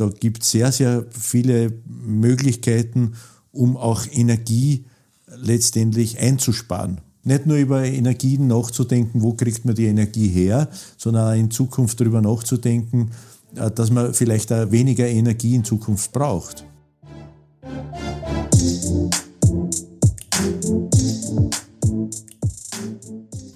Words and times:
da 0.00 0.08
gibt 0.08 0.42
es 0.42 0.50
sehr, 0.50 0.72
sehr 0.72 1.04
viele 1.10 1.72
Möglichkeiten, 1.86 3.12
um 3.52 3.76
auch 3.76 4.06
Energie 4.10 4.86
letztendlich 5.26 6.18
einzusparen. 6.18 7.00
Nicht 7.22 7.46
nur 7.46 7.58
über 7.58 7.84
Energien 7.84 8.46
nachzudenken, 8.46 9.22
wo 9.22 9.34
kriegt 9.34 9.66
man 9.66 9.74
die 9.74 9.86
Energie 9.86 10.28
her, 10.28 10.70
sondern 10.96 11.28
auch 11.28 11.38
in 11.38 11.50
Zukunft 11.50 12.00
darüber 12.00 12.22
nachzudenken, 12.22 13.10
äh, 13.56 13.70
dass 13.70 13.90
man 13.90 14.14
vielleicht 14.14 14.50
auch 14.52 14.70
weniger 14.70 15.06
Energie 15.06 15.54
in 15.54 15.64
Zukunft 15.64 16.12
braucht. 16.12 16.64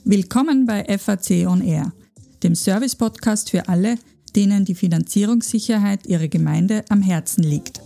Willkommen 0.04 0.66
bei 0.66 0.98
FAC 0.98 1.46
On 1.46 1.62
Air, 1.62 1.94
dem 2.42 2.54
Service-Podcast 2.54 3.50
für 3.50 3.66
alle, 3.68 3.96
denen 4.36 4.64
die 4.64 4.74
Finanzierungssicherheit 4.74 6.06
ihrer 6.06 6.28
Gemeinde 6.28 6.84
am 6.88 7.02
Herzen 7.02 7.44
liegt. 7.44 7.80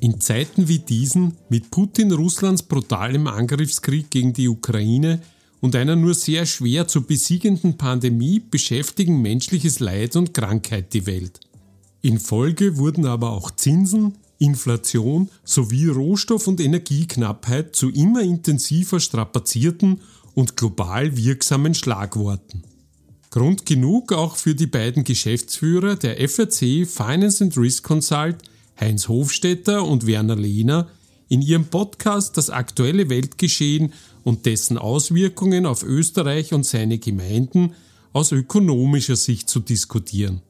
In 0.00 0.20
Zeiten 0.20 0.66
wie 0.66 0.80
diesen, 0.80 1.36
mit 1.48 1.70
Putin 1.70 2.10
Russlands 2.10 2.64
brutalem 2.64 3.28
Angriffskrieg 3.28 4.10
gegen 4.10 4.32
die 4.32 4.48
Ukraine 4.48 5.20
und 5.60 5.76
einer 5.76 5.94
nur 5.94 6.14
sehr 6.14 6.44
schwer 6.44 6.88
zu 6.88 7.02
besiegenden 7.02 7.76
Pandemie, 7.78 8.40
beschäftigen 8.40 9.22
menschliches 9.22 9.78
Leid 9.78 10.16
und 10.16 10.34
Krankheit 10.34 10.92
die 10.92 11.06
Welt. 11.06 11.38
In 12.00 12.18
Folge 12.18 12.78
wurden 12.78 13.06
aber 13.06 13.30
auch 13.30 13.52
Zinsen, 13.52 14.18
Inflation 14.38 15.28
sowie 15.44 15.86
Rohstoff- 15.86 16.48
und 16.48 16.60
Energieknappheit 16.60 17.76
zu 17.76 17.88
immer 17.88 18.22
intensiver 18.22 18.98
strapazierten 18.98 20.00
und 20.34 20.56
global 20.56 21.16
wirksamen 21.16 21.74
Schlagworten. 21.74 22.62
Grund 23.30 23.64
genug 23.64 24.12
auch 24.12 24.36
für 24.36 24.54
die 24.54 24.66
beiden 24.66 25.04
Geschäftsführer 25.04 25.96
der 25.96 26.16
FRC 26.28 26.86
Finance 26.86 27.42
and 27.42 27.56
Risk 27.56 27.84
Consult, 27.84 28.36
Heinz 28.78 29.08
Hofstetter 29.08 29.84
und 29.84 30.06
Werner 30.06 30.36
Lehner, 30.36 30.88
in 31.28 31.40
ihrem 31.40 31.64
Podcast 31.64 32.36
das 32.36 32.50
aktuelle 32.50 33.08
Weltgeschehen 33.08 33.94
und 34.22 34.44
dessen 34.44 34.76
Auswirkungen 34.76 35.64
auf 35.64 35.82
Österreich 35.82 36.52
und 36.52 36.66
seine 36.66 36.98
Gemeinden 36.98 37.74
aus 38.12 38.32
ökonomischer 38.32 39.16
Sicht 39.16 39.48
zu 39.48 39.60
diskutieren. 39.60 40.42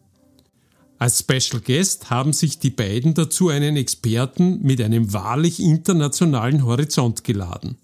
Als 0.98 1.20
Special 1.20 1.60
Guest 1.60 2.10
haben 2.10 2.32
sich 2.32 2.58
die 2.58 2.70
beiden 2.70 3.14
dazu 3.14 3.48
einen 3.48 3.76
Experten 3.76 4.60
mit 4.62 4.80
einem 4.80 5.12
wahrlich 5.12 5.60
internationalen 5.60 6.64
Horizont 6.64 7.24
geladen. 7.24 7.76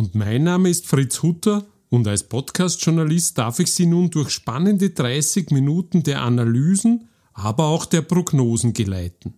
Und 0.00 0.14
mein 0.14 0.44
Name 0.44 0.70
ist 0.70 0.86
Fritz 0.86 1.22
Hutter 1.22 1.66
und 1.90 2.08
als 2.08 2.22
Podcast-Journalist 2.22 3.36
darf 3.36 3.58
ich 3.58 3.74
Sie 3.74 3.84
nun 3.84 4.08
durch 4.08 4.30
spannende 4.30 4.88
30 4.88 5.50
Minuten 5.50 6.02
der 6.02 6.22
Analysen, 6.22 7.10
aber 7.34 7.66
auch 7.66 7.84
der 7.84 8.00
Prognosen 8.00 8.72
geleiten. 8.72 9.34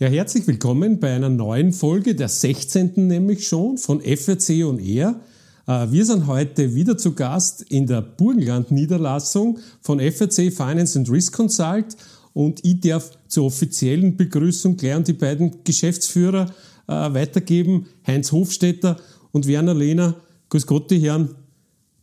Ja, 0.00 0.08
herzlich 0.08 0.48
willkommen 0.48 0.98
bei 0.98 1.14
einer 1.14 1.28
neuen 1.28 1.72
Folge, 1.72 2.16
der 2.16 2.28
16. 2.28 3.06
nämlich 3.06 3.46
schon 3.46 3.78
von 3.78 4.00
FRC 4.00 4.66
und 4.66 4.80
Er. 4.80 5.20
Äh, 5.68 5.92
wir 5.92 6.04
sind 6.04 6.26
heute 6.26 6.74
wieder 6.74 6.98
zu 6.98 7.14
Gast 7.14 7.62
in 7.62 7.86
der 7.86 8.02
Burgenland-Niederlassung 8.02 9.60
von 9.80 10.00
FRC 10.00 10.52
Finance 10.52 10.98
and 10.98 11.08
Risk 11.08 11.34
Consult 11.34 11.96
und 12.32 12.64
ich 12.64 12.80
darf 12.80 13.12
zur 13.28 13.44
offiziellen 13.44 14.16
Begrüßung 14.16 14.76
gleich 14.76 14.94
an 14.94 15.04
die 15.04 15.12
beiden 15.12 15.62
Geschäftsführer 15.62 16.52
äh, 16.92 17.14
weitergeben, 17.14 17.86
Heinz 18.06 18.32
Hofstetter 18.32 18.96
und 19.32 19.46
Werner 19.46 19.74
Lehner. 19.74 20.14
Grüß 20.48 20.66
Gott, 20.66 20.90
die 20.90 20.98
Herren. 20.98 21.34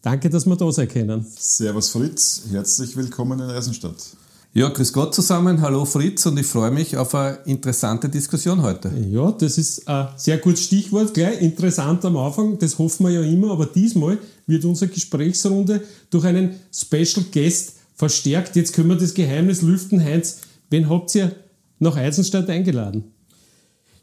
Danke, 0.02 0.30
dass 0.30 0.46
wir 0.46 0.56
da 0.56 0.72
sein 0.72 0.88
können. 0.88 1.26
Servus 1.38 1.90
Fritz, 1.90 2.44
herzlich 2.52 2.96
willkommen 2.96 3.40
in 3.40 3.50
Eisenstadt. 3.50 3.98
Ja, 4.52 4.70
grüß 4.70 4.94
Gott 4.94 5.14
zusammen. 5.14 5.62
Hallo 5.62 5.86
Fritz 5.86 6.26
und 6.26 6.40
ich 6.40 6.48
freue 6.48 6.72
mich 6.72 6.98
auf 6.98 7.14
eine 7.14 7.38
interessante 7.46 8.10
Diskussion 8.10 8.64
heute. 8.64 8.92
Ja, 9.12 9.32
das 9.32 9.60
ist 9.60 9.88
ein 9.88 10.08
sehr 10.16 10.40
gutes 10.40 10.64
Stichwort. 10.64 11.14
Gleich 11.14 11.40
interessant 11.42 12.04
am 12.04 12.18
Anfang, 12.18 12.58
das 12.58 12.80
hoffen 12.80 13.06
wir 13.06 13.12
ja 13.12 13.22
immer, 13.22 13.52
aber 13.52 13.68
diesmal 13.68 14.18
wird 14.48 14.66
unsere 14.66 14.90
Gesprächsrunde 14.90 15.84
durch 16.10 16.26
einen 16.26 16.56
Special 16.74 17.26
Guest 17.32 17.74
verstärkt. 17.94 18.56
Jetzt 18.56 18.74
können 18.74 18.90
wir 18.90 18.96
das 18.96 19.14
Geheimnis 19.14 19.62
lüften. 19.62 20.04
Heinz, 20.04 20.38
wen 20.72 20.90
habt 20.90 21.14
ihr 21.14 21.36
nach 21.78 21.96
Eisenstadt 21.96 22.50
eingeladen? 22.50 23.04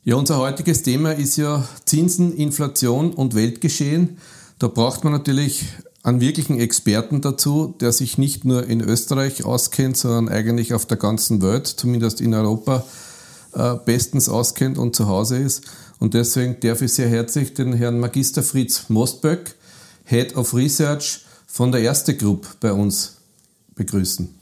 Ja, 0.09 0.15
unser 0.15 0.39
heutiges 0.39 0.83
Thema 0.83 1.11
ist 1.11 1.37
ja 1.37 1.67
Zinsen, 1.85 2.33
Inflation 2.33 3.13
und 3.13 3.35
Weltgeschehen. 3.35 4.19
Da 4.61 4.69
braucht 4.69 5.03
man 5.03 5.13
natürlich 5.13 5.65
einen 6.05 6.21
wirklichen 6.21 6.61
Experten 6.61 7.23
dazu, 7.23 7.75
der 7.81 7.91
sich 7.91 8.17
nicht 8.17 8.45
nur 8.45 8.69
in 8.69 8.81
Österreich 8.81 9.45
auskennt, 9.45 9.97
sondern 9.97 10.29
eigentlich 10.29 10.75
auf 10.75 10.87
der 10.87 10.97
ganzen 10.97 11.43
Welt, 11.43 11.67
zumindest 11.67 12.21
in 12.21 12.35
Europa, 12.35 12.85
äh, 13.55 13.75
bestens 13.85 14.29
auskennt 14.29 14.79
und 14.79 14.95
zu 14.95 15.09
Hause 15.09 15.39
ist. 15.39 15.65
Und 15.99 16.15
deswegen 16.15 16.61
darf 16.61 16.83
ich 16.83 16.93
sehr 16.93 17.09
herzlich 17.09 17.55
den 17.55 17.73
Herrn 17.73 17.99
Magister 17.99 18.45
Fritz 18.45 18.85
Mostböck, 18.89 19.57
Head 20.05 20.37
of 20.37 20.55
Research 20.55 21.23
von 21.49 21.73
der 21.73 21.81
Erste 21.81 22.17
Group 22.17 22.47
bei 22.61 22.73
uns 22.73 23.17
begrüßen. 23.75 24.33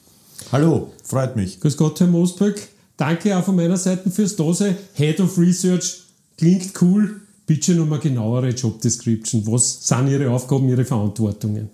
Hallo, 0.53 0.93
freut 1.03 1.37
mich. 1.37 1.59
Grüß 1.59 1.79
Gott, 1.79 2.01
Herr 2.01 2.09
Mostböck. 2.09 2.69
Danke 2.97 3.37
auch 3.37 3.45
von 3.45 3.57
meiner 3.57 3.77
Seite 3.77 4.11
fürs 4.11 4.37
Dose. 4.37 4.77
Head 4.95 5.21
of 5.21 5.37
Research 5.39 6.03
klingt 6.37 6.81
cool 6.81 7.21
Bitte 7.47 7.75
nochmal 7.75 7.99
genauere 7.99 8.49
Job 8.51 8.81
Description. 8.81 9.47
Was 9.47 9.87
sind 9.87 10.09
Ihre 10.09 10.31
Aufgaben, 10.31 10.69
Ihre 10.69 10.85
Verantwortungen? 10.85 11.69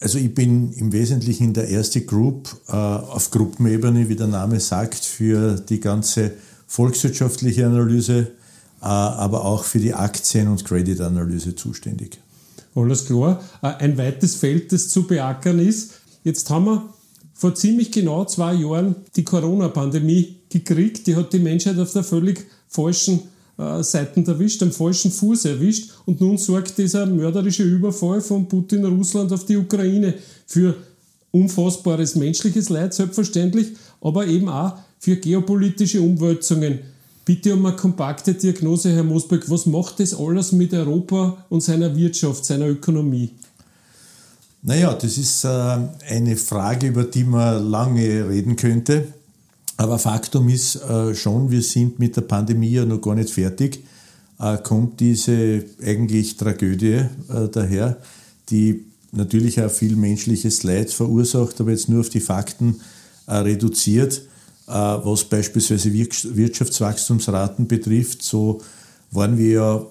Also 0.00 0.18
ich 0.18 0.34
bin 0.34 0.72
im 0.72 0.92
Wesentlichen 0.92 1.48
in 1.48 1.54
der 1.54 1.68
erste 1.68 2.00
Group 2.00 2.48
äh, 2.68 2.72
auf 2.72 3.30
Gruppenebene, 3.30 4.08
wie 4.08 4.16
der 4.16 4.26
Name 4.26 4.58
sagt, 4.58 5.04
für 5.04 5.56
die 5.56 5.80
ganze 5.80 6.32
volkswirtschaftliche 6.66 7.66
Analyse, 7.66 8.28
äh, 8.80 8.84
aber 8.84 9.44
auch 9.44 9.64
für 9.64 9.78
die 9.78 9.92
Aktien- 9.92 10.48
und 10.48 10.64
Credit-Analyse 10.64 11.54
zuständig. 11.54 12.18
Alles 12.74 13.04
klar. 13.04 13.44
Äh, 13.60 13.66
ein 13.66 13.98
weites 13.98 14.36
Feld, 14.36 14.72
das 14.72 14.88
zu 14.88 15.06
beackern 15.06 15.58
ist. 15.58 16.00
Jetzt 16.24 16.48
haben 16.48 16.64
wir 16.64 16.88
vor 17.34 17.54
ziemlich 17.54 17.92
genau 17.92 18.24
zwei 18.24 18.54
Jahren 18.54 18.96
die 19.14 19.24
Corona-Pandemie 19.24 20.36
gekriegt. 20.52 21.06
Die 21.06 21.16
hat 21.16 21.32
die 21.32 21.38
Menschheit 21.38 21.78
auf 21.78 21.92
der 21.92 22.04
völlig 22.04 22.46
falschen 22.68 23.20
äh, 23.58 23.82
Seiten 23.82 24.24
erwischt, 24.26 24.62
am 24.62 24.72
falschen 24.72 25.10
Fuß 25.10 25.44
erwischt 25.46 25.90
und 26.06 26.20
nun 26.20 26.38
sorgt 26.38 26.78
dieser 26.78 27.06
mörderische 27.06 27.62
Überfall 27.62 28.20
von 28.20 28.48
Putin 28.48 28.84
Russland 28.84 29.32
auf 29.32 29.44
die 29.44 29.56
Ukraine 29.56 30.14
für 30.46 30.76
unfassbares 31.30 32.14
menschliches 32.14 32.68
Leid, 32.68 32.94
selbstverständlich, 32.94 33.68
aber 34.00 34.26
eben 34.26 34.48
auch 34.48 34.74
für 34.98 35.16
geopolitische 35.16 36.00
Umwälzungen. 36.00 36.80
Bitte 37.24 37.54
um 37.54 37.66
eine 37.66 37.76
kompakte 37.76 38.34
Diagnose, 38.34 38.92
Herr 38.92 39.04
Mosberg. 39.04 39.48
Was 39.48 39.66
macht 39.66 40.00
das 40.00 40.14
alles 40.14 40.52
mit 40.52 40.74
Europa 40.74 41.44
und 41.48 41.62
seiner 41.62 41.94
Wirtschaft, 41.96 42.44
seiner 42.44 42.66
Ökonomie? 42.66 43.30
Naja, 44.62 44.94
das 44.94 45.18
ist 45.18 45.44
äh, 45.44 45.48
eine 46.08 46.36
Frage, 46.36 46.88
über 46.88 47.04
die 47.04 47.24
man 47.24 47.68
lange 47.68 48.28
reden 48.28 48.56
könnte. 48.56 49.08
Aber 49.76 49.98
Faktum 49.98 50.48
ist 50.48 50.76
äh, 50.76 51.14
schon, 51.14 51.50
wir 51.50 51.62
sind 51.62 51.98
mit 51.98 52.16
der 52.16 52.22
Pandemie 52.22 52.70
ja 52.70 52.84
noch 52.84 53.00
gar 53.00 53.14
nicht 53.14 53.30
fertig. 53.30 53.84
Äh, 54.38 54.58
kommt 54.58 55.00
diese 55.00 55.64
eigentlich 55.82 56.36
Tragödie 56.36 57.06
äh, 57.28 57.48
daher, 57.50 57.98
die 58.50 58.84
natürlich 59.12 59.60
auch 59.60 59.70
viel 59.70 59.96
menschliches 59.96 60.62
Leid 60.62 60.90
verursacht, 60.90 61.60
aber 61.60 61.70
jetzt 61.70 61.88
nur 61.88 62.00
auf 62.00 62.08
die 62.08 62.20
Fakten 62.20 62.80
äh, 63.26 63.36
reduziert, 63.36 64.22
äh, 64.66 64.72
was 64.72 65.24
beispielsweise 65.24 65.92
Wirtschaftswachstumsraten 65.92 67.66
betrifft. 67.66 68.22
So 68.22 68.60
waren 69.10 69.38
wir 69.38 69.50
ja 69.50 69.86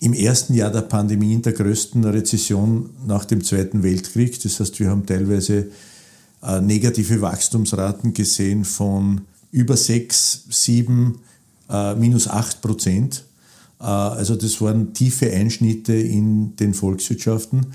im 0.00 0.12
ersten 0.12 0.54
Jahr 0.54 0.70
der 0.70 0.82
Pandemie 0.82 1.32
in 1.32 1.42
der 1.42 1.52
größten 1.52 2.04
Rezession 2.04 2.90
nach 3.06 3.24
dem 3.24 3.42
Zweiten 3.42 3.82
Weltkrieg. 3.82 4.40
Das 4.42 4.60
heißt, 4.60 4.78
wir 4.80 4.90
haben 4.90 5.06
teilweise 5.06 5.68
äh, 6.44 6.60
negative 6.60 7.20
Wachstumsraten 7.20 8.12
gesehen 8.12 8.64
von 8.64 9.22
über 9.50 9.76
6, 9.76 10.44
7, 10.50 11.18
äh, 11.70 11.94
minus 11.94 12.28
8 12.28 12.60
Prozent. 12.60 13.24
Äh, 13.80 13.84
also 13.84 14.36
das 14.36 14.60
waren 14.60 14.92
tiefe 14.92 15.30
Einschnitte 15.32 15.94
in 15.94 16.56
den 16.56 16.74
Volkswirtschaften. 16.74 17.66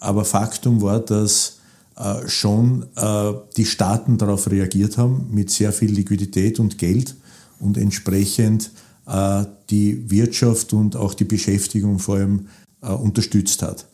Aber 0.00 0.24
Faktum 0.24 0.82
war, 0.82 1.00
dass 1.00 1.58
äh, 1.96 2.26
schon 2.26 2.86
äh, 2.96 3.32
die 3.56 3.66
Staaten 3.66 4.16
darauf 4.18 4.50
reagiert 4.50 4.96
haben 4.96 5.28
mit 5.30 5.50
sehr 5.50 5.72
viel 5.72 5.92
Liquidität 5.92 6.58
und 6.58 6.78
Geld 6.78 7.14
und 7.60 7.76
entsprechend 7.76 8.70
äh, 9.06 9.44
die 9.68 10.10
Wirtschaft 10.10 10.72
und 10.72 10.96
auch 10.96 11.14
die 11.14 11.24
Beschäftigung 11.24 11.98
vor 11.98 12.16
allem 12.16 12.48
unterstützt 12.80 13.62
hat. 13.62 13.86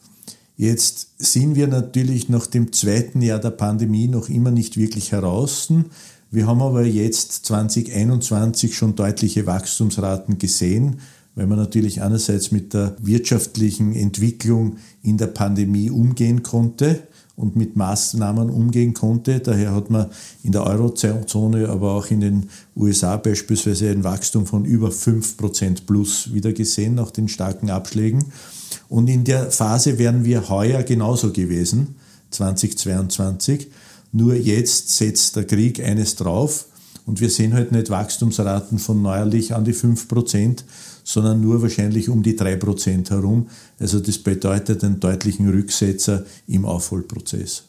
Jetzt 0.61 1.11
sind 1.19 1.55
wir 1.55 1.69
natürlich 1.69 2.29
nach 2.29 2.49
dem 2.49 2.73
zweiten 2.73 3.23
Jahr 3.23 3.39
der 3.39 3.51
Pandemie 3.51 4.09
noch 4.09 4.29
immer 4.29 4.51
nicht 4.51 4.77
wirklich 4.77 5.13
heraus. 5.13 5.73
Wir 6.33 6.49
haben 6.49 6.63
aber 6.63 6.83
jetzt 6.83 7.47
2021 7.47 8.77
schon 8.77 8.97
deutliche 8.97 9.47
Wachstumsraten 9.47 10.39
gesehen, 10.39 10.97
weil 11.37 11.47
man 11.47 11.59
natürlich 11.59 12.03
einerseits 12.03 12.51
mit 12.51 12.75
der 12.75 12.97
wirtschaftlichen 13.01 13.95
Entwicklung 13.95 14.79
in 15.01 15.17
der 15.17 15.29
Pandemie 15.29 15.91
umgehen 15.91 16.43
konnte 16.43 17.05
und 17.37 17.55
mit 17.55 17.77
Maßnahmen 17.77 18.51
umgehen 18.51 18.95
konnte. 18.95 19.39
Daher 19.39 19.77
hat 19.77 19.91
man 19.91 20.09
in 20.43 20.51
der 20.51 20.65
Eurozone, 20.65 21.69
aber 21.69 21.93
auch 21.93 22.11
in 22.11 22.19
den 22.19 22.49
USA 22.75 23.17
beispielsweise 23.17 23.91
ein 23.91 24.03
Wachstum 24.03 24.45
von 24.45 24.65
über 24.65 24.89
5% 24.89 25.87
plus 25.87 26.35
wieder 26.35 26.53
gesehen 26.53 26.97
nach 26.97 27.13
den 27.13 27.29
starken 27.29 27.71
Abschlägen. 27.71 28.25
Und 28.89 29.09
in 29.09 29.25
der 29.25 29.51
Phase 29.51 29.99
wären 29.99 30.25
wir 30.25 30.49
heuer 30.49 30.83
genauso 30.83 31.33
gewesen, 31.33 31.97
2022. 32.31 33.69
Nur 34.13 34.35
jetzt 34.35 34.97
setzt 34.97 35.37
der 35.37 35.45
Krieg 35.45 35.81
eines 35.81 36.17
drauf 36.17 36.67
und 37.05 37.21
wir 37.21 37.31
sehen 37.31 37.55
halt 37.55 37.73
nicht 37.73 37.91
Wachstumsraten 37.91 38.79
von 38.79 39.03
neuerlich 39.03 39.55
an 39.55 39.65
die 39.65 39.75
5%, 39.75 40.65
sondern 41.05 41.41
nur 41.41 41.63
wahrscheinlich 41.63 42.09
um 42.09 42.23
die 42.23 42.39
3% 42.39 43.11
herum. 43.11 43.49
Also 43.79 44.01
das 44.01 44.19
bedeutet 44.19 44.85
einen 44.85 45.01
deutlichen 45.01 45.49
Rücksetzer 45.49 46.25
im 46.47 46.65
Aufholprozess. 46.65 47.65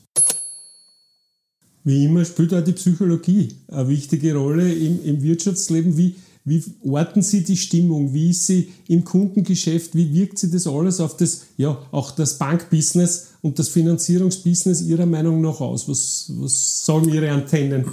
Wie 1.84 2.06
immer 2.06 2.26
spielt 2.26 2.54
auch 2.54 2.64
die 2.64 2.74
Psychologie 2.74 3.56
eine 3.68 3.88
wichtige 3.88 4.36
Rolle 4.36 4.74
im, 4.74 5.04
im 5.04 5.22
Wirtschaftsleben. 5.24 5.98
Wie, 5.98 6.16
wie 6.50 6.64
orten 6.84 7.22
Sie 7.22 7.44
die 7.44 7.58
Stimmung? 7.58 8.12
Wie 8.14 8.32
ist 8.32 8.48
sie 8.48 8.70
im 8.88 9.04
Kundengeschäft? 9.04 9.96
Wie 9.96 10.12
wirkt 10.14 10.40
sie 10.40 10.50
das 10.50 10.66
alles 10.66 11.00
auf 11.00 11.16
das, 11.16 11.42
ja, 11.58 11.78
auch 11.92 12.12
das 12.12 12.40
Bankbusiness 12.40 13.28
und 13.42 13.60
das 13.60 13.70
Finanzierungsbusiness 13.70 14.82
Ihrer 14.82 15.06
Meinung 15.06 15.42
nach 15.42 15.62
aus? 15.62 15.88
Was, 15.88 16.32
was 16.36 16.86
sagen 16.86 17.08
Ihre 17.10 17.30
Antennen? 17.30 17.86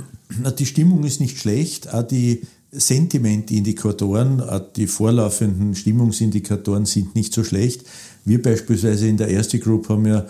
Die 0.59 0.67
Stimmung 0.67 1.05
ist 1.05 1.21
nicht 1.21 1.39
schlecht. 1.39 1.93
Auch 1.93 2.03
die 2.03 2.43
Sentimentindikatoren, 2.73 4.43
die 4.75 4.87
vorlaufenden 4.87 5.75
Stimmungsindikatoren 5.75 6.87
sind 6.87 7.15
nicht 7.15 7.35
so 7.35 7.45
schlecht. 7.45 7.83
Wir 8.25 8.41
beispielsweise 8.41 9.07
in 9.07 9.19
der 9.19 9.29
Erste 9.29 9.59
Group 9.59 9.89
haben 9.89 10.07
ja 10.07 10.27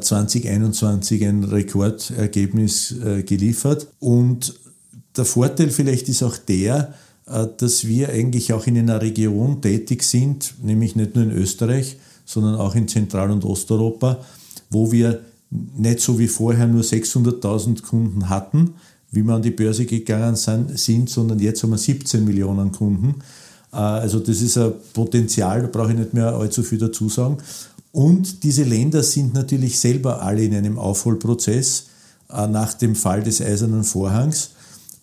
2021 0.00 1.20
äh, 1.22 1.28
ein 1.28 1.44
Rekordergebnis 1.44 2.94
äh, 3.04 3.22
geliefert. 3.22 3.88
Und 3.98 4.54
der 5.16 5.24
Vorteil 5.24 5.70
vielleicht 5.70 6.08
ist 6.08 6.22
auch 6.22 6.36
der, 6.36 6.94
dass 7.26 7.86
wir 7.86 8.10
eigentlich 8.10 8.52
auch 8.52 8.66
in 8.66 8.78
einer 8.78 9.00
Region 9.00 9.62
tätig 9.62 10.02
sind, 10.02 10.54
nämlich 10.62 10.94
nicht 10.94 11.14
nur 11.14 11.24
in 11.24 11.30
Österreich, 11.30 11.96
sondern 12.26 12.56
auch 12.56 12.74
in 12.74 12.88
Zentral- 12.88 13.30
und 13.30 13.44
Osteuropa, 13.44 14.18
wo 14.70 14.92
wir 14.92 15.20
nicht 15.50 16.00
so 16.00 16.18
wie 16.18 16.28
vorher 16.28 16.66
nur 16.66 16.82
600.000 16.82 17.82
Kunden 17.82 18.28
hatten, 18.28 18.74
wie 19.10 19.22
wir 19.22 19.34
an 19.34 19.42
die 19.42 19.50
Börse 19.50 19.86
gegangen 19.86 20.36
sind, 20.36 21.08
sondern 21.08 21.38
jetzt 21.38 21.62
haben 21.62 21.70
wir 21.70 21.78
17 21.78 22.24
Millionen 22.24 22.72
Kunden. 22.72 23.16
Äh, 23.72 23.76
also 23.76 24.18
das 24.18 24.40
ist 24.40 24.58
ein 24.58 24.72
Potenzial, 24.92 25.62
da 25.62 25.68
brauche 25.68 25.92
ich 25.92 25.98
nicht 25.98 26.14
mehr 26.14 26.34
allzu 26.34 26.62
viel 26.62 26.78
dazu 26.78 27.08
sagen. 27.08 27.38
Und 27.92 28.42
diese 28.42 28.64
Länder 28.64 29.02
sind 29.02 29.34
natürlich 29.34 29.78
selber 29.78 30.22
alle 30.22 30.42
in 30.42 30.54
einem 30.54 30.78
Aufholprozess 30.78 31.86
äh, 32.30 32.46
nach 32.48 32.74
dem 32.74 32.96
Fall 32.96 33.22
des 33.22 33.40
Eisernen 33.40 33.84
Vorhangs 33.84 34.50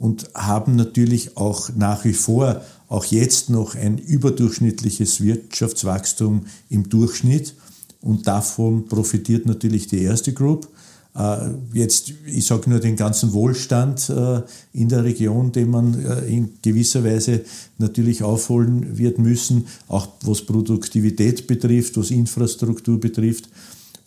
und 0.01 0.31
haben 0.33 0.75
natürlich 0.75 1.37
auch 1.37 1.69
nach 1.75 2.05
wie 2.05 2.13
vor, 2.13 2.61
auch 2.87 3.05
jetzt 3.05 3.51
noch 3.51 3.75
ein 3.75 3.99
überdurchschnittliches 3.99 5.21
Wirtschaftswachstum 5.21 6.47
im 6.69 6.89
Durchschnitt. 6.89 7.53
Und 8.01 8.25
davon 8.25 8.87
profitiert 8.87 9.45
natürlich 9.45 9.85
die 9.85 10.01
erste 10.01 10.33
Group. 10.33 10.67
Äh, 11.15 11.51
jetzt, 11.73 12.13
ich 12.25 12.47
sage 12.47 12.67
nur 12.67 12.79
den 12.79 12.95
ganzen 12.95 13.31
Wohlstand 13.33 14.09
äh, 14.09 14.41
in 14.73 14.89
der 14.89 15.03
Region, 15.03 15.51
den 15.51 15.69
man 15.69 16.03
äh, 16.03 16.25
in 16.25 16.49
gewisser 16.63 17.03
Weise 17.03 17.41
natürlich 17.77 18.23
aufholen 18.23 18.97
wird 18.97 19.19
müssen, 19.19 19.67
auch 19.87 20.07
was 20.23 20.41
Produktivität 20.41 21.45
betrifft, 21.45 21.95
was 21.97 22.09
Infrastruktur 22.09 22.99
betrifft. 22.99 23.49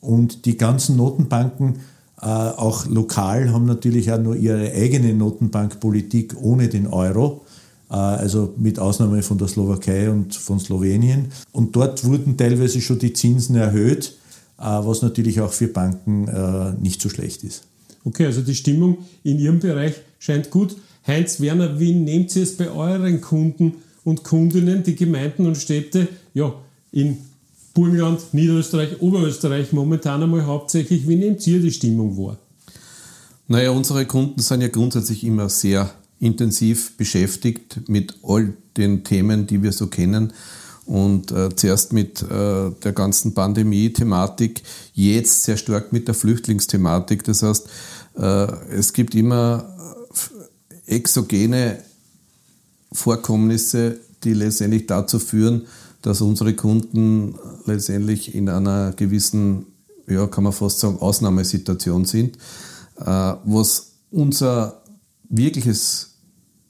Und 0.01 0.45
die 0.45 0.57
ganzen 0.57 0.97
Notenbanken, 0.97 1.77
auch 2.17 2.87
lokal, 2.87 3.53
haben 3.53 3.67
natürlich 3.67 4.11
auch 4.13 4.21
nur 4.21 4.37
ihre 4.37 4.73
eigene 4.73 5.15
Notenbankpolitik 5.15 6.35
ohne 6.41 6.69
den 6.69 6.87
Euro 6.87 7.45
also 7.89 8.55
mit 8.57 8.79
Ausnahme 8.79 9.23
von 9.23 9.39
der 9.39 9.47
Slowakei 9.47 10.11
und 10.11 10.35
von 10.35 10.59
Slowenien. 10.59 11.27
Und 11.53 11.77
dort 11.77 12.05
wurden 12.05 12.37
teilweise 12.37 12.81
schon 12.81 12.99
die 12.99 13.13
Zinsen 13.13 13.55
erhöht. 13.55 14.17
Äh, 14.59 14.63
was 14.63 15.03
natürlich 15.03 15.41
auch 15.41 15.53
für 15.53 15.67
Banken 15.67 16.29
äh, 16.29 16.73
nicht 16.81 17.03
so 17.03 17.09
schlecht 17.09 17.43
ist. 17.43 17.65
Okay, 18.05 18.27
also 18.27 18.41
die 18.41 18.55
Stimmung 18.55 18.99
in 19.25 19.39
Ihrem 19.39 19.59
Bereich 19.59 19.95
scheint 20.19 20.51
gut. 20.51 20.77
Heinz 21.07 21.41
Werner, 21.41 21.81
wie 21.81 21.93
nehmt 21.93 22.35
ihr 22.37 22.45
es 22.45 22.57
bei 22.57 22.71
euren 22.71 23.21
Kunden 23.21 23.75
und 24.05 24.23
Kundinnen, 24.23 24.83
die 24.85 24.95
Gemeinden 24.95 25.47
und 25.47 25.57
Städte, 25.57 26.09
ja, 26.35 26.55
in 26.93 27.19
Burgenland, 27.75 28.33
Niederösterreich, 28.33 29.03
Oberösterreich 29.03 29.73
momentan 29.73 30.23
einmal 30.23 30.47
hauptsächlich, 30.47 31.09
wie 31.09 31.17
nehmt 31.17 31.45
ihr 31.47 31.61
die 31.61 31.73
Stimmung 31.73 32.17
wahr? 32.17 32.39
Naja, 33.49 33.71
unsere 33.71 34.07
Kunden 34.07 34.41
sind 34.41 34.63
ja 34.63 34.69
grundsätzlich 34.69 35.25
immer 35.25 35.49
sehr 35.49 35.91
intensiv 36.21 36.97
beschäftigt 36.97 37.81
mit 37.89 38.15
all 38.23 38.55
den 38.77 39.05
Themen, 39.05 39.47
die 39.47 39.63
wir 39.63 39.73
so 39.73 39.89
kennen 39.89 40.33
und 40.87 41.33
äh, 41.33 41.55
zuerst 41.55 41.93
mit 41.93 42.23
äh, 42.23 42.71
der 42.71 42.93
ganzen 42.93 43.35
Pandemie-Thematik, 43.35 44.63
jetzt 44.93 45.45
sehr 45.45 45.57
stark 45.57 45.93
mit 45.93 46.09
der 46.09 46.15
Flüchtlingsthematik. 46.15 47.25
Das 47.25 47.43
heißt, 47.43 47.69
äh, 48.17 48.47
es 48.71 48.93
gibt 48.93 49.15
immer 49.15 49.75
äh, 50.87 50.95
exogene 50.95 51.79
Vorkommnisse, 52.93 53.99
die 54.25 54.35
letztendlich 54.35 54.87
dazu 54.87 55.19
führen, 55.19 55.67
dass 56.05 56.21
unsere 56.21 56.53
Kunden 56.53 57.35
letztendlich 57.65 58.35
in 58.35 58.51
einer 58.51 58.93
gewissen, 58.93 59.65
ja, 60.07 60.27
kann 60.27 60.45
man 60.45 60.53
fast 60.53 60.79
sagen, 60.79 60.99
Ausnahmesituation 60.99 62.05
sind. 62.05 62.37
Äh, 62.99 63.05
was 63.45 63.93
unser 64.11 64.83
wirkliches 65.31 66.19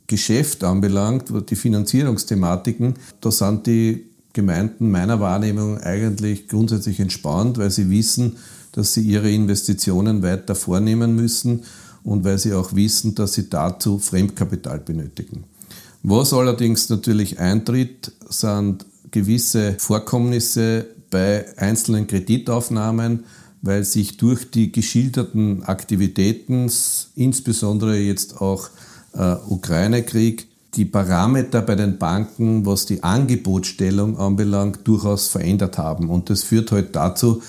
Geschäft 0.06 0.62
anbelangt, 0.62 1.32
die 1.50 1.56
Finanzierungsthematiken, 1.56 2.94
da 3.20 3.32
sind 3.32 3.66
die 3.66 4.06
Gemeinden 4.32 4.92
meiner 4.92 5.18
Wahrnehmung 5.18 5.78
eigentlich 5.78 6.46
grundsätzlich 6.46 7.00
entspannt, 7.00 7.58
weil 7.58 7.72
sie 7.72 7.90
wissen, 7.90 8.36
dass 8.70 8.94
sie 8.94 9.02
ihre 9.02 9.32
Investitionen 9.32 10.22
weiter 10.22 10.54
vornehmen 10.54 11.16
müssen 11.16 11.64
und 12.04 12.22
weil 12.22 12.38
sie 12.38 12.52
auch 12.52 12.72
wissen, 12.76 13.16
dass 13.16 13.32
sie 13.32 13.50
dazu 13.50 13.98
Fremdkapital 13.98 14.78
benötigen. 14.78 15.44
Was 16.04 16.32
allerdings 16.32 16.88
natürlich 16.88 17.40
eintritt, 17.40 18.12
sind 18.28 18.84
gewisse 19.14 19.76
Vorkommnisse 19.78 20.86
bei 21.08 21.46
einzelnen 21.56 22.08
Kreditaufnahmen, 22.08 23.24
weil 23.62 23.84
sich 23.84 24.16
durch 24.16 24.50
die 24.50 24.72
geschilderten 24.72 25.62
Aktivitäten, 25.62 26.70
insbesondere 27.14 27.96
jetzt 27.96 28.40
auch 28.40 28.68
äh, 29.12 29.36
Ukraine-Krieg 29.48 30.48
die 30.74 30.84
Parameter 30.84 31.62
bei 31.62 31.76
den 31.76 31.98
Banken, 31.98 32.66
was 32.66 32.86
die 32.86 33.04
Angebotsstellung 33.04 34.18
anbelangt, 34.18 34.80
durchaus 34.82 35.28
verändert 35.28 35.78
haben. 35.78 36.10
Und 36.10 36.28
das 36.28 36.42
führt 36.42 36.72
halt 36.72 36.96
dazu, 36.96 37.40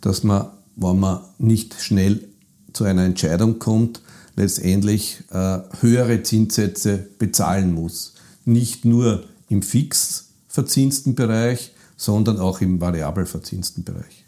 dass 0.00 0.24
man, 0.24 0.48
wenn 0.74 0.98
man 0.98 1.20
nicht 1.38 1.80
schnell 1.80 2.24
zu 2.72 2.82
einer 2.82 3.04
Entscheidung 3.04 3.60
kommt, 3.60 4.02
letztendlich 4.34 5.22
äh, 5.30 5.58
höhere 5.80 6.24
Zinssätze 6.24 7.06
bezahlen 7.20 7.72
muss. 7.72 8.14
Nicht 8.44 8.84
nur 8.84 9.22
im 9.48 9.62
fix 9.62 10.31
verzinsten 10.52 11.14
Bereich, 11.14 11.72
sondern 11.96 12.38
auch 12.38 12.60
im 12.60 12.80
variabel 12.80 13.26
verzinsten 13.26 13.82
Bereich. 13.82 14.24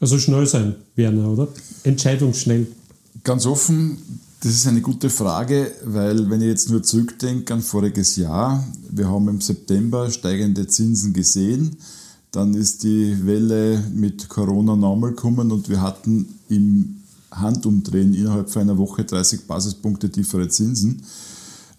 Also 0.00 0.18
schnell 0.18 0.46
sein, 0.46 0.74
Werner, 0.94 1.30
oder? 1.30 1.48
Entscheidungsschnell. 1.84 2.66
Ganz 3.22 3.46
offen, 3.46 3.98
das 4.40 4.52
ist 4.52 4.66
eine 4.66 4.80
gute 4.80 5.10
Frage, 5.10 5.72
weil 5.84 6.28
wenn 6.30 6.40
ich 6.40 6.48
jetzt 6.48 6.70
nur 6.70 6.82
zurückdenke 6.82 7.54
an 7.54 7.62
voriges 7.62 8.16
Jahr, 8.16 8.64
wir 8.90 9.08
haben 9.08 9.28
im 9.28 9.40
September 9.40 10.10
steigende 10.10 10.66
Zinsen 10.66 11.12
gesehen, 11.12 11.76
dann 12.30 12.54
ist 12.54 12.82
die 12.82 13.26
Welle 13.26 13.82
mit 13.94 14.28
Corona 14.28 14.76
nochmal 14.76 15.10
gekommen 15.10 15.50
und 15.52 15.68
wir 15.68 15.80
hatten 15.80 16.38
im 16.48 16.96
Handumdrehen 17.30 18.14
innerhalb 18.14 18.50
von 18.50 18.62
einer 18.62 18.78
Woche 18.78 19.04
30 19.04 19.46
Basispunkte 19.46 20.10
tiefere 20.10 20.48
Zinsen. 20.48 21.02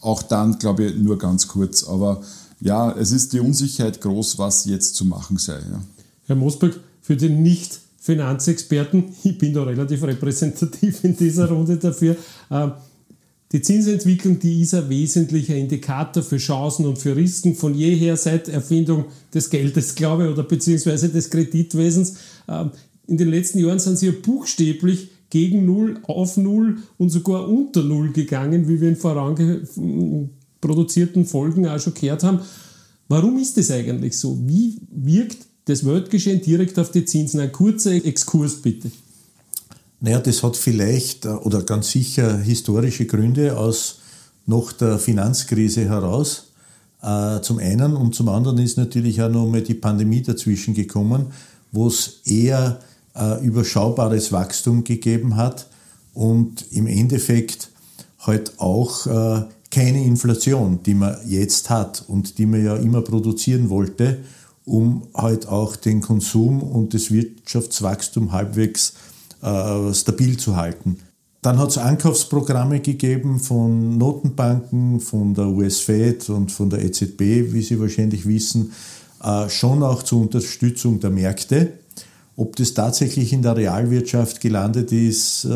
Auch 0.00 0.22
dann, 0.22 0.58
glaube 0.58 0.84
ich, 0.84 0.96
nur 0.96 1.18
ganz 1.18 1.48
kurz. 1.48 1.84
Aber 1.84 2.22
ja, 2.60 2.92
es 2.92 3.12
ist 3.12 3.32
die 3.32 3.40
Unsicherheit 3.40 4.00
groß, 4.00 4.38
was 4.38 4.64
jetzt 4.64 4.94
zu 4.94 5.04
machen 5.04 5.36
sei. 5.36 5.58
Ja. 5.58 5.82
Herr 6.26 6.36
Mosberg, 6.36 6.80
für 7.06 7.16
den 7.16 7.40
Nicht-Finanzexperten, 7.40 9.04
ich 9.22 9.38
bin 9.38 9.54
da 9.54 9.62
relativ 9.62 10.02
repräsentativ 10.02 11.04
in 11.04 11.16
dieser 11.16 11.48
Runde 11.48 11.76
dafür, 11.76 12.16
äh, 12.50 12.66
die 13.52 13.62
Zinsentwicklung, 13.62 14.40
die 14.40 14.62
ist 14.62 14.74
ein 14.74 14.88
wesentlicher 14.88 15.54
Indikator 15.54 16.24
für 16.24 16.38
Chancen 16.38 16.84
und 16.84 16.98
für 16.98 17.14
Risiken 17.14 17.54
von 17.54 17.76
jeher 17.76 18.16
seit 18.16 18.48
Erfindung 18.48 19.04
des 19.32 19.50
Geldes, 19.50 19.94
glaube 19.94 20.24
ich, 20.24 20.30
oder 20.32 20.42
beziehungsweise 20.42 21.10
des 21.10 21.30
Kreditwesens. 21.30 22.16
Ähm, 22.48 22.72
in 23.06 23.18
den 23.18 23.28
letzten 23.28 23.60
Jahren 23.60 23.78
sind 23.78 24.00
sie 24.00 24.06
ja 24.06 24.12
buchstäblich 24.20 25.10
gegen 25.30 25.64
Null, 25.64 26.00
auf 26.02 26.36
Null 26.36 26.78
und 26.98 27.10
sogar 27.10 27.48
unter 27.48 27.84
Null 27.84 28.10
gegangen, 28.10 28.68
wie 28.68 28.80
wir 28.80 28.88
in 28.88 28.96
voranproduzierten 28.96 31.24
Folgen 31.24 31.68
auch 31.68 31.78
schon 31.78 31.94
gehört 31.94 32.24
haben. 32.24 32.40
Warum 33.06 33.38
ist 33.38 33.56
das 33.56 33.70
eigentlich 33.70 34.18
so? 34.18 34.36
Wie 34.42 34.80
wirkt 34.90 35.45
das 35.66 35.84
Weltgeschehen 35.84 36.40
direkt 36.40 36.78
auf 36.78 36.90
die 36.90 37.04
Zinsen? 37.04 37.40
Ein 37.40 37.52
kurzer 37.52 37.92
Exkurs 37.92 38.62
bitte. 38.62 38.90
Naja, 40.00 40.20
das 40.20 40.42
hat 40.42 40.56
vielleicht 40.56 41.24
äh, 41.24 41.28
oder 41.28 41.62
ganz 41.62 41.90
sicher 41.90 42.38
historische 42.38 43.06
Gründe 43.06 43.56
aus 43.58 44.00
noch 44.46 44.72
der 44.72 44.98
Finanzkrise 44.98 45.88
heraus. 45.88 46.52
Äh, 47.02 47.40
zum 47.40 47.58
einen 47.58 47.96
und 47.96 48.14
zum 48.14 48.28
anderen 48.28 48.58
ist 48.58 48.78
natürlich 48.78 49.20
auch 49.22 49.28
noch 49.28 49.46
mal 49.46 49.62
die 49.62 49.74
Pandemie 49.74 50.22
dazwischen 50.22 50.74
gekommen, 50.74 51.26
wo 51.72 51.88
es 51.88 52.20
eher 52.24 52.80
äh, 53.14 53.44
überschaubares 53.44 54.30
Wachstum 54.32 54.84
gegeben 54.84 55.36
hat 55.36 55.66
und 56.14 56.64
im 56.70 56.86
Endeffekt 56.86 57.70
halt 58.20 58.58
auch 58.58 59.06
keine 59.70 60.04
Inflation, 60.04 60.82
die 60.82 60.94
man 60.94 61.16
jetzt 61.28 61.70
hat 61.70 62.02
und 62.08 62.38
die 62.38 62.46
man 62.46 62.64
ja 62.64 62.74
immer 62.76 63.02
produzieren 63.02 63.68
wollte, 63.68 64.18
um 64.66 65.06
halt 65.14 65.48
auch 65.48 65.76
den 65.76 66.02
Konsum 66.02 66.62
und 66.62 66.92
das 66.92 67.10
Wirtschaftswachstum 67.10 68.32
halbwegs 68.32 68.94
äh, 69.40 69.94
stabil 69.94 70.36
zu 70.36 70.56
halten. 70.56 70.98
Dann 71.40 71.58
hat 71.58 71.70
es 71.70 71.78
Ankaufsprogramme 71.78 72.80
gegeben 72.80 73.38
von 73.38 73.96
Notenbanken, 73.96 74.98
von 75.00 75.32
der 75.32 75.46
US 75.46 75.78
Fed 75.78 76.28
und 76.28 76.50
von 76.50 76.68
der 76.68 76.84
EZB, 76.84 77.20
wie 77.52 77.62
Sie 77.62 77.78
wahrscheinlich 77.78 78.26
wissen, 78.26 78.72
äh, 79.22 79.48
schon 79.48 79.84
auch 79.84 80.02
zur 80.02 80.22
Unterstützung 80.22 80.98
der 80.98 81.10
Märkte. 81.10 81.74
Ob 82.34 82.56
das 82.56 82.74
tatsächlich 82.74 83.32
in 83.32 83.42
der 83.42 83.56
Realwirtschaft 83.56 84.40
gelandet 84.40 84.90
ist, 84.90 85.44
äh, 85.44 85.48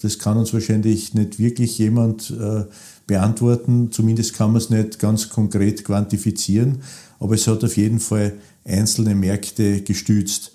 das 0.00 0.18
kann 0.18 0.38
uns 0.38 0.54
wahrscheinlich 0.54 1.12
nicht 1.12 1.38
wirklich 1.38 1.76
jemand 1.76 2.30
äh, 2.30 2.64
beantworten. 3.06 3.92
Zumindest 3.92 4.34
kann 4.34 4.52
man 4.52 4.62
es 4.62 4.70
nicht 4.70 4.98
ganz 4.98 5.28
konkret 5.28 5.84
quantifizieren. 5.84 6.78
Aber 7.20 7.36
es 7.36 7.46
hat 7.46 7.62
auf 7.62 7.76
jeden 7.76 8.00
Fall 8.00 8.32
einzelne 8.64 9.14
Märkte 9.14 9.82
gestützt. 9.82 10.52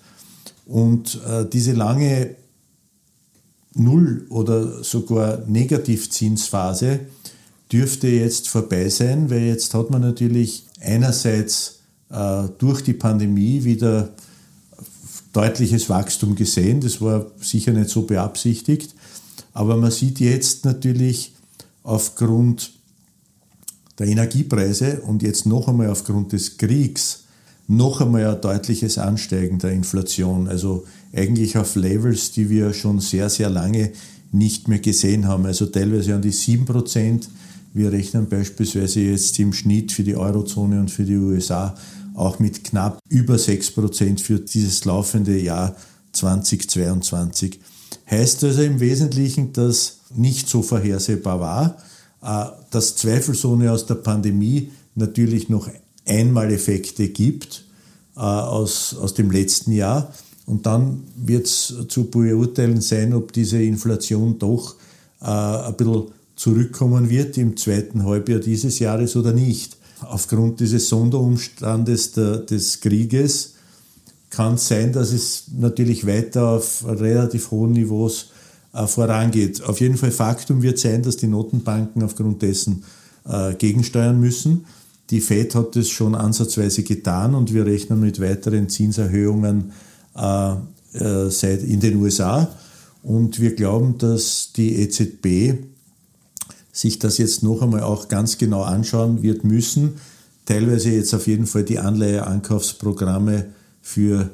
Und 0.65 1.21
äh, 1.25 1.45
diese 1.47 1.71
lange 1.71 2.35
Null- 3.73 4.25
oder 4.29 4.83
sogar 4.83 5.45
Negativzinsphase 5.47 7.01
dürfte 7.71 8.07
jetzt 8.07 8.49
vorbei 8.49 8.89
sein, 8.89 9.29
weil 9.29 9.43
jetzt 9.43 9.73
hat 9.73 9.89
man 9.89 10.01
natürlich 10.01 10.65
einerseits 10.81 11.79
durch 12.59 12.81
die 12.81 12.93
Pandemie 12.93 13.63
wieder 13.63 14.13
deutliches 15.33 15.89
Wachstum 15.89 16.35
gesehen. 16.35 16.79
Das 16.79 17.01
war 17.01 17.25
sicher 17.41 17.73
nicht 17.73 17.89
so 17.89 18.03
beabsichtigt. 18.03 18.95
Aber 19.53 19.75
man 19.75 19.91
sieht 19.91 20.19
jetzt 20.19 20.65
natürlich 20.65 21.33
aufgrund 21.83 22.71
der 23.99 24.07
Energiepreise 24.07 25.01
und 25.01 25.23
jetzt 25.23 25.45
noch 25.45 25.67
einmal 25.67 25.89
aufgrund 25.89 26.33
des 26.33 26.57
Kriegs 26.57 27.23
noch 27.67 28.01
einmal 28.01 28.27
ein 28.27 28.41
deutliches 28.41 28.97
Ansteigen 28.97 29.57
der 29.59 29.71
Inflation. 29.71 30.47
Also 30.47 30.85
eigentlich 31.13 31.57
auf 31.57 31.75
Levels, 31.75 32.31
die 32.31 32.49
wir 32.49 32.73
schon 32.73 32.99
sehr, 32.99 33.29
sehr 33.29 33.49
lange 33.49 33.91
nicht 34.31 34.67
mehr 34.67 34.79
gesehen 34.79 35.27
haben. 35.27 35.45
Also 35.45 35.65
teilweise 35.65 36.15
an 36.15 36.21
die 36.21 36.31
7 36.31 36.65
Prozent. 36.65 37.29
Wir 37.73 37.91
rechnen 37.91 38.27
beispielsweise 38.29 39.01
jetzt 39.01 39.39
im 39.39 39.53
Schnitt 39.53 39.91
für 39.91 40.03
die 40.03 40.15
Eurozone 40.15 40.79
und 40.79 40.91
für 40.91 41.03
die 41.03 41.17
USA 41.17 41.75
auch 42.13 42.39
mit 42.39 42.63
knapp 42.63 42.99
über 43.09 43.35
6% 43.35 44.19
für 44.19 44.39
dieses 44.39 44.85
laufende 44.85 45.37
Jahr 45.37 45.75
2022. 46.13 47.59
Heißt 48.09 48.43
also 48.43 48.61
im 48.61 48.79
Wesentlichen, 48.79 49.51
dass 49.53 49.99
nicht 50.15 50.47
so 50.47 50.61
vorhersehbar 50.61 51.39
war, 51.39 51.77
dass 52.71 52.95
zweifelsohne 52.95 53.71
aus 53.71 53.85
der 53.85 53.95
Pandemie 53.95 54.71
natürlich 54.95 55.49
noch 55.49 55.69
einmal 56.05 56.51
Effekte 56.51 57.09
gibt 57.09 57.65
äh, 58.15 58.19
aus, 58.19 58.95
aus 58.95 59.13
dem 59.13 59.31
letzten 59.31 59.71
Jahr. 59.71 60.13
Und 60.45 60.65
dann 60.65 61.03
wird 61.15 61.47
es 61.47 61.73
zu 61.87 62.05
beurteilen 62.05 62.81
sein, 62.81 63.13
ob 63.13 63.33
diese 63.33 63.61
Inflation 63.61 64.39
doch 64.39 64.75
äh, 65.21 65.25
ein 65.25 65.75
bisschen 65.75 66.05
zurückkommen 66.35 67.09
wird 67.09 67.37
im 67.37 67.57
zweiten 67.57 68.05
Halbjahr 68.05 68.39
dieses 68.39 68.79
Jahres 68.79 69.15
oder 69.15 69.33
nicht 69.33 69.77
aufgrund 70.01 70.59
dieses 70.59 70.89
Sonderumstandes 70.89 72.11
der, 72.11 72.37
des 72.37 72.81
Krieges 72.81 73.53
kann 74.29 74.55
es 74.55 74.67
sein, 74.67 74.91
dass 74.91 75.13
es 75.13 75.45
natürlich 75.57 76.05
weiter 76.05 76.49
auf 76.49 76.83
relativ 76.85 77.51
hohen 77.51 77.71
Niveaus 77.71 78.31
äh, 78.75 78.87
vorangeht. 78.87 79.63
Auf 79.63 79.79
jeden 79.79 79.97
Fall 79.97 80.11
Faktum 80.11 80.61
wird 80.61 80.77
sein, 80.79 81.01
dass 81.01 81.17
die 81.17 81.27
Notenbanken 81.27 82.03
aufgrund 82.03 82.41
dessen 82.41 82.83
äh, 83.27 83.53
gegensteuern 83.55 84.19
müssen. 84.19 84.65
Die 85.11 85.21
Fed 85.21 85.55
hat 85.55 85.75
das 85.75 85.89
schon 85.89 86.15
ansatzweise 86.15 86.83
getan 86.83 87.35
und 87.35 87.53
wir 87.53 87.65
rechnen 87.65 87.99
mit 88.01 88.19
weiteren 88.19 88.69
Zinserhöhungen 88.69 89.71
äh, 90.15 90.55
in 90.93 91.79
den 91.79 91.95
USA. 91.97 92.49
Und 93.03 93.39
wir 93.39 93.55
glauben, 93.55 93.97
dass 93.97 94.51
die 94.55 94.75
EZB 94.81 95.59
sich 96.71 96.99
das 96.99 97.17
jetzt 97.17 97.43
noch 97.43 97.61
einmal 97.61 97.83
auch 97.83 98.07
ganz 98.07 98.37
genau 98.37 98.63
anschauen 98.63 99.21
wird 99.21 99.43
müssen. 99.43 99.93
Teilweise 100.45 100.89
jetzt 100.91 101.13
auf 101.13 101.27
jeden 101.27 101.47
Fall 101.47 101.63
die 101.63 101.79
Anleiheankaufsprogramme 101.79 103.45
für 103.81 104.31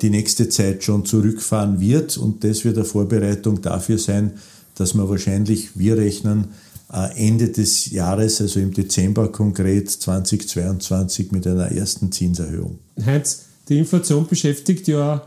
die 0.00 0.10
nächste 0.10 0.48
Zeit 0.48 0.84
schon 0.84 1.04
zurückfahren 1.06 1.80
wird. 1.80 2.18
Und 2.18 2.44
das 2.44 2.64
wird 2.64 2.76
eine 2.76 2.84
Vorbereitung 2.84 3.62
dafür 3.62 3.98
sein, 3.98 4.32
dass 4.74 4.94
man 4.94 5.08
wahrscheinlich, 5.08 5.78
wir 5.78 5.96
rechnen, 5.96 6.48
äh, 6.92 7.26
Ende 7.26 7.48
des 7.48 7.90
Jahres, 7.90 8.40
also 8.40 8.60
im 8.60 8.72
Dezember 8.72 9.32
konkret 9.32 9.88
2022, 9.88 11.32
mit 11.32 11.46
einer 11.46 11.72
ersten 11.72 12.12
Zinserhöhung. 12.12 12.78
Heinz, 13.04 13.46
die 13.68 13.78
Inflation 13.78 14.26
beschäftigt 14.26 14.88
ja 14.88 15.26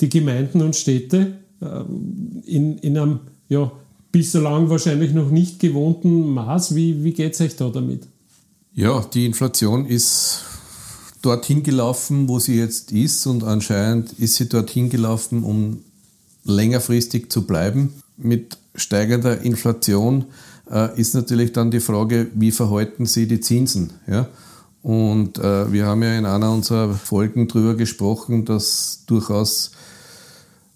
die 0.00 0.08
Gemeinden 0.08 0.60
und 0.60 0.74
Städte 0.74 1.38
ähm, 1.62 2.42
in, 2.44 2.78
in 2.78 2.98
einem 2.98 3.20
ja, 3.48 3.70
bislang 4.10 4.70
wahrscheinlich 4.70 5.12
noch 5.12 5.30
nicht 5.30 5.60
gewohnten 5.60 6.30
Maß. 6.30 6.74
Wie, 6.74 7.04
wie 7.04 7.12
geht 7.12 7.34
es 7.34 7.40
euch 7.40 7.54
da 7.54 7.68
damit? 7.68 8.08
Ja, 8.72 9.04
die 9.14 9.26
Inflation 9.26 9.86
ist 9.86 10.40
dorthin 11.24 11.62
gelaufen, 11.62 12.28
wo 12.28 12.38
sie 12.38 12.56
jetzt 12.58 12.92
ist 12.92 13.26
und 13.26 13.44
anscheinend 13.44 14.12
ist 14.14 14.36
sie 14.36 14.48
dorthin 14.48 14.90
gelaufen, 14.90 15.42
um 15.42 15.82
längerfristig 16.44 17.30
zu 17.30 17.46
bleiben. 17.46 17.94
Mit 18.16 18.58
steigender 18.74 19.40
Inflation 19.40 20.26
äh, 20.70 20.98
ist 21.00 21.14
natürlich 21.14 21.52
dann 21.52 21.70
die 21.70 21.80
Frage, 21.80 22.28
wie 22.34 22.50
verhalten 22.50 23.06
sie 23.06 23.26
die 23.26 23.40
Zinsen? 23.40 23.92
Ja? 24.06 24.28
Und 24.82 25.38
äh, 25.38 25.72
wir 25.72 25.86
haben 25.86 26.02
ja 26.02 26.18
in 26.18 26.26
einer 26.26 26.52
unserer 26.52 26.92
Folgen 26.92 27.48
darüber 27.48 27.74
gesprochen, 27.74 28.44
dass 28.44 29.04
durchaus 29.06 29.70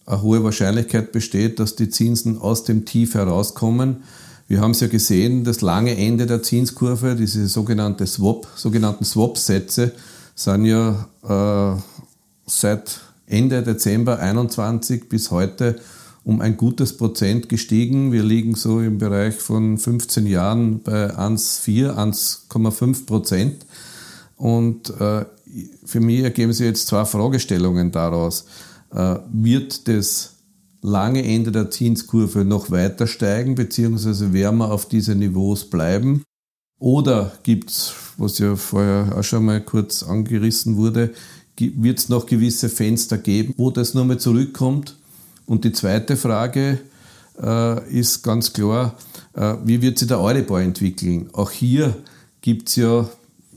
eine 0.06 0.22
hohe 0.22 0.42
Wahrscheinlichkeit 0.42 1.12
besteht, 1.12 1.60
dass 1.60 1.76
die 1.76 1.90
Zinsen 1.90 2.38
aus 2.38 2.64
dem 2.64 2.86
Tief 2.86 3.14
herauskommen. 3.14 4.04
Wir 4.48 4.62
haben 4.62 4.70
es 4.70 4.80
ja 4.80 4.86
gesehen, 4.88 5.44
das 5.44 5.60
lange 5.60 5.94
Ende 5.94 6.24
der 6.24 6.42
Zinskurve, 6.42 7.16
diese 7.16 7.46
sogenannte 7.48 8.06
Swap, 8.06 8.46
sogenannten 8.56 9.04
Swap-Sätze, 9.04 9.92
sind 10.38 10.66
ja 10.66 11.08
äh, 11.24 11.80
seit 12.46 13.00
Ende 13.26 13.62
Dezember 13.62 14.20
21 14.20 15.08
bis 15.08 15.32
heute 15.32 15.80
um 16.22 16.40
ein 16.40 16.56
gutes 16.56 16.96
Prozent 16.96 17.48
gestiegen. 17.48 18.12
Wir 18.12 18.22
liegen 18.22 18.54
so 18.54 18.80
im 18.80 18.98
Bereich 18.98 19.34
von 19.34 19.78
15 19.78 20.26
Jahren 20.26 20.80
bei 20.82 21.10
1,4, 21.10 21.96
1,5 21.96 23.06
Prozent. 23.06 23.66
Und 24.36 24.90
äh, 25.00 25.24
für 25.84 26.00
mich 26.00 26.20
ergeben 26.20 26.52
sich 26.52 26.66
jetzt 26.66 26.86
zwei 26.86 27.04
Fragestellungen 27.04 27.90
daraus. 27.90 28.44
Äh, 28.94 29.16
wird 29.32 29.88
das 29.88 30.34
lange 30.82 31.24
Ende 31.24 31.50
der 31.50 31.70
Zinskurve 31.70 32.44
noch 32.44 32.70
weiter 32.70 33.08
steigen, 33.08 33.56
beziehungsweise 33.56 34.32
werden 34.32 34.58
wir 34.58 34.70
auf 34.70 34.86
diese 34.86 35.16
Niveaus 35.16 35.68
bleiben? 35.68 36.22
Oder 36.78 37.32
gibt 37.42 37.70
es, 37.70 37.92
was 38.16 38.38
ja 38.38 38.54
vorher 38.56 39.16
auch 39.16 39.24
schon 39.24 39.44
mal 39.44 39.60
kurz 39.60 40.02
angerissen 40.02 40.76
wurde, 40.76 41.12
wird 41.58 41.98
es 41.98 42.08
noch 42.08 42.26
gewisse 42.26 42.68
Fenster 42.68 43.18
geben, 43.18 43.52
wo 43.56 43.70
das 43.70 43.94
nochmal 43.94 44.18
zurückkommt? 44.18 44.96
Und 45.46 45.64
die 45.64 45.72
zweite 45.72 46.16
Frage 46.16 46.78
äh, 47.42 47.98
ist 47.98 48.22
ganz 48.22 48.52
klar, 48.52 48.94
äh, 49.34 49.54
wie 49.64 49.82
wird 49.82 49.98
sich 49.98 50.08
der 50.08 50.20
Euribor 50.20 50.60
entwickeln? 50.60 51.30
Auch 51.32 51.50
hier 51.50 51.96
gibt 52.42 52.68
es 52.68 52.76
ja 52.76 53.08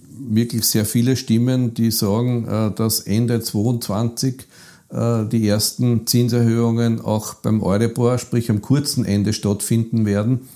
wirklich 0.09 0.65
sehr 0.65 0.85
viele 0.85 1.15
Stimmen, 1.15 1.73
die 1.73 1.91
sagen, 1.91 2.47
äh, 2.47 2.71
dass 2.71 3.01
Ende 3.01 3.41
2022 3.41 4.47
äh, 4.89 5.25
die 5.25 5.47
ersten 5.47 6.07
Zinserhöhungen 6.07 7.01
auch 7.01 7.35
beim 7.35 7.61
Euribor, 7.61 8.17
sprich 8.17 8.49
am 8.49 8.61
kurzen 8.61 9.05
Ende 9.05 9.33
stattfinden 9.33 10.05
werden. 10.05 10.47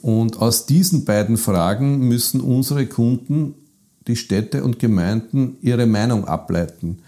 Und 0.00 0.40
aus 0.40 0.66
diesen 0.66 1.04
beiden 1.04 1.36
Fragen 1.36 2.08
müssen 2.08 2.40
unsere 2.40 2.86
Kunden, 2.86 3.54
die 4.06 4.16
Städte 4.16 4.64
und 4.64 4.78
Gemeinden, 4.78 5.56
ihre 5.60 5.86
Meinung 5.86 6.26
ableiten. 6.26 6.98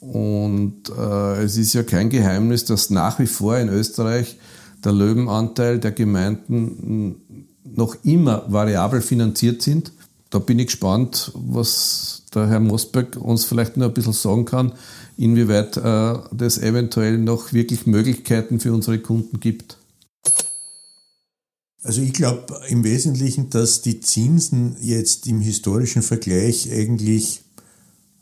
Und 0.00 0.88
äh, 0.96 1.42
es 1.42 1.56
ist 1.56 1.72
ja 1.72 1.82
kein 1.82 2.10
Geheimnis, 2.10 2.64
dass 2.64 2.90
nach 2.90 3.18
wie 3.18 3.26
vor 3.26 3.58
in 3.58 3.68
Österreich 3.68 4.36
der 4.84 4.92
Löwenanteil 4.92 5.78
der 5.78 5.92
Gemeinden 5.92 7.16
noch 7.64 7.96
immer 8.04 8.44
variabel 8.48 9.00
finanziert 9.00 9.62
sind. 9.62 9.92
Da 10.30 10.38
bin 10.38 10.58
ich 10.58 10.66
gespannt, 10.66 11.32
was 11.34 12.22
der 12.34 12.46
Herr 12.48 12.60
Mosberg 12.60 13.16
uns 13.16 13.44
vielleicht 13.44 13.76
noch 13.76 13.86
ein 13.86 13.94
bisschen 13.94 14.12
sagen 14.12 14.44
kann, 14.44 14.72
inwieweit 15.16 15.76
äh, 15.76 16.14
das 16.32 16.58
eventuell 16.58 17.18
noch 17.18 17.52
wirklich 17.52 17.86
Möglichkeiten 17.86 18.60
für 18.60 18.72
unsere 18.72 18.98
Kunden 18.98 19.40
gibt. 19.40 19.78
Also 21.86 22.02
ich 22.02 22.14
glaube 22.14 22.62
im 22.68 22.82
Wesentlichen, 22.82 23.48
dass 23.48 23.80
die 23.80 24.00
Zinsen 24.00 24.76
jetzt 24.80 25.28
im 25.28 25.40
historischen 25.40 26.02
Vergleich 26.02 26.68
eigentlich 26.72 27.42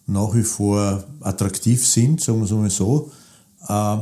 nach 0.06 0.34
wie 0.34 0.42
vor 0.42 1.04
attraktiv 1.20 1.86
sind, 1.86 2.20
sagen 2.20 2.40
wir 2.40 2.44
es 2.44 2.50
mal 2.50 2.68
so, 2.68 3.10
äh, 3.66 3.96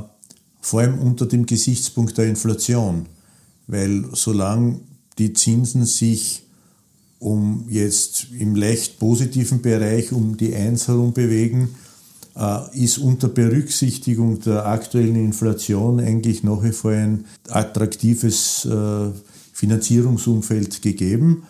vor 0.61 0.81
allem 0.81 0.99
unter 0.99 1.26
dem 1.26 1.47
Gesichtspunkt 1.47 2.19
der 2.19 2.26
Inflation, 2.26 3.07
weil 3.69 4.04
solange 4.14 4.81
die 5.19 5.33
Zinsen 5.33 5.87
sich 5.87 6.42
um 7.21 7.66
jetzt 7.69 8.33
im 8.37 8.57
leicht 8.57 8.99
positiven 8.99 9.62
Bereich 9.62 10.11
um 10.11 10.37
die 10.37 10.57
1 10.57 10.88
herum 10.88 11.12
bewegen, 11.12 11.76
äh, 12.35 12.83
ist 12.83 12.99
unter 12.99 13.28
Berücksichtigung 13.28 14.40
der 14.40 14.66
aktuellen 14.66 15.14
Inflation 15.14 16.00
eigentlich 16.00 16.42
nach 16.42 16.64
wie 16.64 16.73
vor 16.73 16.90
ein 16.90 17.26
attraktives 17.49 18.64
äh, 18.64 19.11
Finanzierungsumfeld 19.62 20.83
gegeben. 20.83 21.45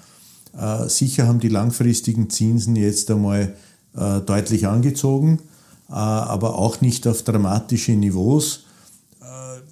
Äh, 0.55 0.91
sicher 0.91 1.27
haben 1.27 1.41
die 1.41 1.49
langfristigen 1.49 2.29
Zinsen 2.29 2.77
jetzt 2.77 3.11
einmal 3.11 3.55
deutlich 3.95 4.67
angezogen, 4.67 5.41
aber 5.87 6.59
auch 6.59 6.81
nicht 6.81 7.07
auf 7.07 7.25
dramatische 7.25 7.93
Niveaus. 7.93 8.61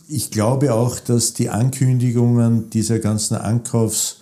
Ich 0.08 0.30
glaube 0.30 0.74
auch, 0.74 1.00
dass 1.00 1.32
die 1.32 1.48
Ankündigungen 1.48 2.68
dieser 2.68 2.98
ganzen 2.98 3.36
Ankaufs, 3.36 4.18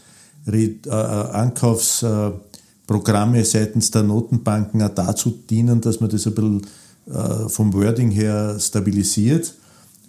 Ankaufsprogramme 0.89 3.45
seitens 3.45 3.91
der 3.91 4.05
Notenbanken 4.05 4.85
auch 4.85 4.95
dazu 4.95 5.37
dienen, 5.51 5.81
dass 5.81 5.99
man 5.99 6.11
das 6.11 6.29
ein 6.29 6.35
bisschen 6.37 6.65
äh, 7.11 7.49
vom 7.49 7.73
Wording 7.73 8.11
her 8.11 8.59
stabilisiert 8.61 9.55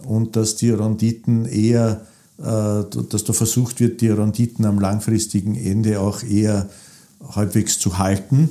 und 0.04 0.36
dass 0.36 0.58
die 0.58 0.72
Renditen 0.72 1.46
eher, 1.46 1.92
äh, 1.92 1.96
dass 2.42 3.24
da 3.26 3.34
versucht 3.34 3.80
wird, 3.80 4.02
die 4.02 4.10
Renditen 4.10 4.66
am 4.66 4.80
langfristigen 4.80 5.56
Ende 5.56 6.00
auch 6.00 6.24
eher 6.24 6.70
halbwegs 7.36 7.80
zu 7.80 7.98
halten. 7.98 8.50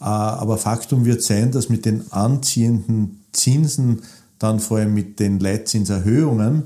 Äh, 0.00 0.04
aber 0.04 0.58
Faktum 0.58 1.04
wird 1.04 1.22
sein, 1.22 1.50
dass 1.50 1.68
mit 1.68 1.84
den 1.84 2.12
anziehenden 2.12 3.24
Zinsen, 3.32 4.02
dann 4.38 4.60
vor 4.60 4.78
allem 4.78 4.94
mit 4.94 5.18
den 5.18 5.40
Leitzinserhöhungen, 5.40 6.64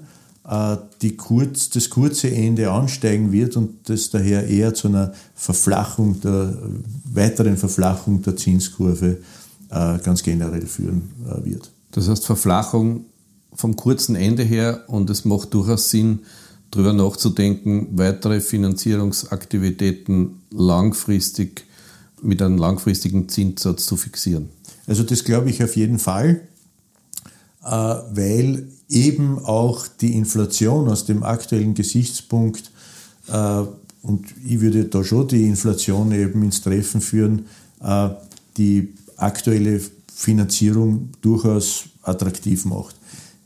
die 1.01 1.17
kurz, 1.17 1.71
das 1.71 1.91
kurze 1.91 2.31
Ende 2.31 2.73
ansteigen 2.73 3.31
wird 3.31 3.57
und 3.57 3.89
das 3.89 4.11
daher 4.11 4.49
eher 4.49 4.75
zu 4.75 4.89
einer 4.89 5.13
Verflachung 5.35 6.21
der, 6.21 6.57
weiteren 7.05 7.57
Verflachung 7.57 8.23
der 8.23 8.37
Zinskurve 8.37 9.19
äh, 9.71 9.99
ganz 9.99 10.23
generell 10.23 10.67
führen 10.67 11.11
äh, 11.27 11.45
wird. 11.45 11.71
Das 11.93 12.09
heißt 12.09 12.27
Verflachung 12.27 13.05
vom 13.55 13.77
kurzen 13.77 14.17
Ende 14.17 14.43
her 14.43 14.85
und 14.89 15.11
es 15.11 15.25
macht 15.25 15.55
durchaus 15.55 15.91
Sinn, 15.91 16.21
darüber 16.71 16.93
nachzudenken, 16.93 17.89
weitere 17.93 18.41
Finanzierungsaktivitäten 18.41 20.43
langfristig 20.51 21.65
mit 22.23 22.43
einem 22.43 22.59
langfristigen 22.59 23.29
Zinssatz 23.29 23.87
zu 23.87 23.97
fixieren. 23.97 24.51
Also 24.87 25.03
das 25.03 25.25
glaube 25.25 25.51
ich 25.51 25.65
auf 25.65 25.77
jeden 25.77 25.99
Fall, 25.99 26.43
äh, 27.65 27.69
weil 27.69 28.69
eben 28.89 29.39
auch 29.39 29.89
die 29.89 30.15
Inflation 30.15 30.89
aus 30.89 31.07
dem 31.07 31.23
aktuellen 31.23 31.75
Gesichtspunkt 31.75 32.71
und 34.03 34.27
ich 34.45 34.61
würde 34.61 34.87
da 34.87 35.05
schon 35.05 35.29
die 35.29 35.47
Inflation 35.47 36.11
eben 36.11 36.43
ins 36.43 36.63
Treffen 36.63 37.01
führen, 37.01 37.47
die 38.57 38.93
aktuelle 39.17 39.81
Finanzierung 40.13 41.11
durchaus 41.21 41.85
attraktiv 42.03 42.65
macht. 42.65 42.97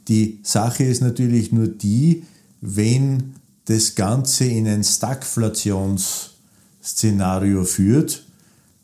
Die 0.09 0.41
Sache 0.43 0.85
ist 0.85 1.03
natürlich 1.03 1.53
nur 1.53 1.69
die, 1.69 2.23
wenn 2.67 3.35
das 3.67 3.95
Ganze 3.95 4.47
in 4.47 4.67
ein 4.67 4.83
Stagflationsszenario 4.85 7.65
führt, 7.65 8.25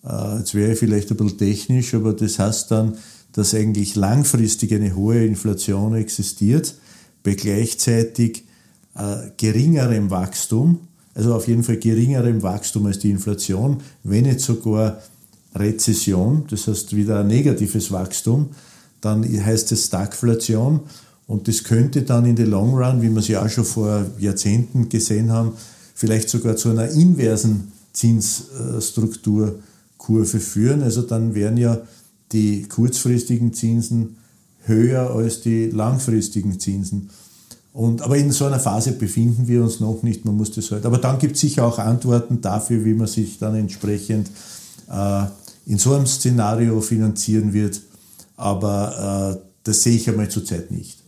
äh, 0.05 0.37
jetzt 0.38 0.55
wäre 0.55 0.73
ich 0.73 0.79
vielleicht 0.79 1.11
ein 1.11 1.16
bisschen 1.16 1.38
technisch, 1.38 1.95
aber 1.95 2.12
das 2.12 2.38
heißt 2.38 2.71
dann, 2.71 2.99
dass 3.33 3.55
eigentlich 3.55 3.97
langfristig 3.97 4.75
eine 4.75 4.95
hohe 4.95 5.25
Inflation 5.25 5.95
existiert, 5.95 6.75
bei 7.23 7.33
gleichzeitig 7.35 8.45
äh, 8.97 9.31
geringerem 9.38 10.11
Wachstum, 10.11 10.81
also 11.14 11.35
auf 11.35 11.49
jeden 11.49 11.62
Fall 11.62 11.79
geringerem 11.79 12.43
Wachstum 12.43 12.85
als 12.87 12.99
die 12.99 13.11
Inflation, 13.11 13.79
wenn 14.05 14.25
nicht 14.25 14.40
sogar 14.40 15.01
Rezession, 15.55 16.45
das 16.51 16.66
heißt 16.66 16.95
wieder 16.95 17.21
ein 17.21 17.29
negatives 17.29 17.90
Wachstum, 17.90 18.51
dann 19.01 19.25
heißt 19.25 19.73
es 19.73 19.87
Stagflation 19.87 20.81
und 21.31 21.47
das 21.47 21.62
könnte 21.62 22.03
dann 22.03 22.27
in 22.27 22.37
the 22.37 22.43
long 22.43 22.75
run, 22.75 23.03
wie 23.03 23.09
wir 23.09 23.19
es 23.19 23.29
ja 23.29 23.45
auch 23.45 23.49
schon 23.49 23.64
vor 23.64 24.05
Jahrzehnten 24.19 24.88
gesehen 24.88 25.31
haben, 25.31 25.53
vielleicht 25.95 26.29
sogar 26.29 26.57
zu 26.57 26.71
einer 26.71 26.90
inversen 26.90 27.71
Zinsstrukturkurve 27.93 30.40
führen. 30.40 30.83
Also 30.83 31.03
dann 31.03 31.37
wären 31.37 31.57
ja 31.57 31.79
die 32.33 32.64
kurzfristigen 32.64 33.55
Zinsen 33.55 34.16
höher 34.64 35.11
als 35.11 35.40
die 35.40 35.66
langfristigen 35.66 36.59
Zinsen. 36.59 37.11
Und, 37.73 38.03
aber 38.03 38.16
in 38.16 38.33
so 38.33 38.47
einer 38.47 38.59
Phase 38.59 38.90
befinden 38.90 39.47
wir 39.47 39.62
uns 39.62 39.79
noch 39.79 40.03
nicht, 40.03 40.25
man 40.25 40.37
muss 40.37 40.51
das 40.51 40.73
halt. 40.73 40.85
Aber 40.85 40.99
dann 40.99 41.21
gibt 41.21 41.37
es 41.37 41.43
sicher 41.43 41.64
auch 41.64 41.79
Antworten 41.79 42.40
dafür, 42.40 42.85
wie 42.85 42.95
man 42.95 43.07
sich 43.07 43.38
dann 43.38 43.55
entsprechend 43.55 44.29
äh, 44.90 45.27
in 45.66 45.79
so 45.79 45.95
einem 45.95 46.07
Szenario 46.07 46.81
finanzieren 46.81 47.53
wird. 47.53 47.83
Aber 48.37 49.38
äh, 49.38 49.40
das 49.62 49.85
sehe 49.85 49.95
ich 49.95 50.11
einmal 50.11 50.29
zurzeit 50.29 50.73
nicht. 50.73 50.99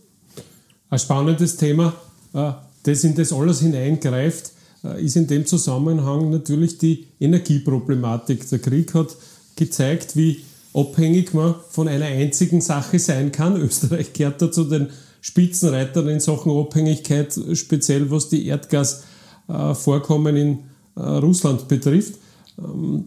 Ein 0.93 0.99
spannendes 0.99 1.57
Thema, 1.57 1.95
äh, 2.35 2.51
das 2.83 3.03
in 3.03 3.15
das 3.15 3.33
alles 3.33 3.61
hineingreift, 3.61 4.51
äh, 4.83 5.03
ist 5.03 5.15
in 5.15 5.25
dem 5.25 5.43
Zusammenhang 5.43 6.29
natürlich 6.29 6.77
die 6.77 7.07
Energieproblematik. 7.19 8.47
Der 8.47 8.59
Krieg 8.59 8.93
hat 8.93 9.15
gezeigt, 9.55 10.15
wie 10.15 10.41
abhängig 10.71 11.33
man 11.33 11.55
von 11.71 11.87
einer 11.87 12.05
einzigen 12.05 12.61
Sache 12.61 12.99
sein 12.99 13.31
kann. 13.31 13.57
Österreich 13.59 14.13
gehört 14.13 14.39
da 14.39 14.51
zu 14.51 14.65
den 14.65 14.91
Spitzenreitern 15.21 16.09
in 16.09 16.19
Sachen 16.19 16.51
Abhängigkeit, 16.51 17.39
speziell 17.53 18.11
was 18.11 18.29
die 18.29 18.45
Erdgasvorkommen 18.45 20.35
in 20.35 20.59
Russland 20.95 21.67
betrifft. 21.67 22.19
Ähm, 22.59 23.05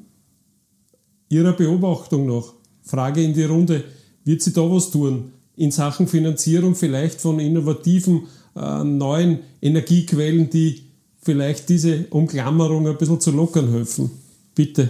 Ihrer 1.29 1.53
Beobachtung 1.53 2.27
nach, 2.27 2.53
Frage 2.83 3.23
in 3.23 3.33
die 3.33 3.45
Runde, 3.45 3.85
wird 4.25 4.43
sie 4.43 4.53
da 4.53 4.63
was 4.63 4.91
tun 4.91 5.36
in 5.57 5.71
Sachen 5.71 6.07
Finanzierung 6.07 6.75
vielleicht 6.75 7.21
von 7.21 7.41
innovativen 7.41 8.25
äh, 8.55 8.85
neuen 8.85 9.41
Energiequellen, 9.61 10.51
die 10.51 10.83
vielleicht 11.23 11.69
diese 11.69 12.07
Umklammerung 12.11 12.87
ein 12.87 12.99
bisschen 12.99 13.21
zu 13.21 13.31
lockern 13.31 13.71
helfen? 13.71 14.11
Bitte. 14.55 14.89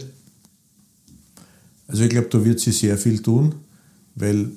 Also 1.88 2.02
ich 2.02 2.10
glaube, 2.10 2.28
da 2.30 2.44
wird 2.44 2.60
sie 2.60 2.72
sehr 2.72 2.98
viel 2.98 3.22
tun, 3.22 3.54
weil 4.16 4.50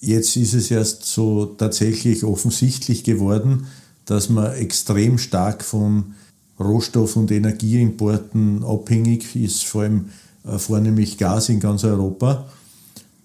jetzt 0.00 0.36
ist 0.36 0.54
es 0.54 0.70
erst 0.70 1.04
so 1.04 1.46
tatsächlich 1.46 2.24
offensichtlich 2.24 3.04
geworden, 3.04 3.66
dass 4.06 4.28
man 4.28 4.54
extrem 4.54 5.18
stark 5.18 5.62
von 5.62 6.14
Rohstoff- 6.58 7.16
und 7.16 7.30
Energieimporten 7.30 8.64
abhängig 8.64 9.36
ist, 9.36 9.64
vor 9.64 9.82
allem 9.82 10.06
äh, 10.44 10.58
vornehmlich 10.58 11.18
Gas 11.18 11.48
in 11.48 11.60
ganz 11.60 11.84
Europa. 11.84 12.48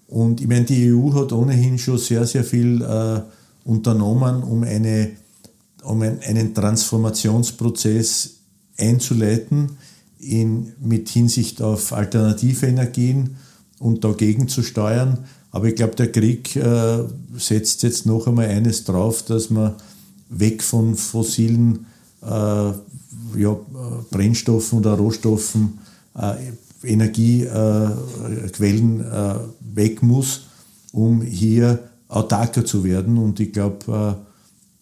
Und 0.08 0.40
ich 0.40 0.46
meine, 0.46 0.64
die 0.64 0.92
EU 0.92 1.12
hat 1.14 1.32
ohnehin 1.32 1.78
schon 1.78 1.98
sehr, 1.98 2.26
sehr 2.26 2.44
viel 2.44 2.82
äh, 2.82 3.20
unternommen, 3.64 4.42
um, 4.42 4.62
eine, 4.62 5.10
um 5.82 6.02
einen 6.02 6.54
Transformationsprozess 6.54 8.36
einzuleiten 8.78 9.70
in, 10.18 10.72
mit 10.80 11.08
Hinsicht 11.08 11.62
auf 11.62 11.92
alternative 11.92 12.66
Energien 12.66 13.36
und 13.78 14.04
dagegen 14.04 14.48
zu 14.48 14.62
steuern. 14.62 15.18
Aber 15.50 15.66
ich 15.66 15.74
glaube, 15.74 15.96
der 15.96 16.12
Krieg 16.12 16.54
äh, 16.56 16.98
setzt 17.36 17.82
jetzt 17.82 18.06
noch 18.06 18.26
einmal 18.26 18.46
eines 18.46 18.84
drauf, 18.84 19.24
dass 19.24 19.50
man 19.50 19.74
weg 20.28 20.62
von 20.62 20.96
fossilen 20.96 21.86
äh, 22.22 22.26
ja, 22.26 23.56
Brennstoffen 24.10 24.78
oder 24.78 24.94
Rohstoffen, 24.94 25.78
äh, 26.16 26.34
Energiequellen 26.82 29.00
äh, 29.00 29.34
weg 29.76 30.02
muss, 30.02 30.46
um 30.92 31.22
hier 31.22 31.78
autarker 32.08 32.64
zu 32.64 32.84
werden. 32.84 33.18
Und 33.18 33.38
ich 33.40 33.52
glaube, 33.52 34.16
äh, 34.16 34.26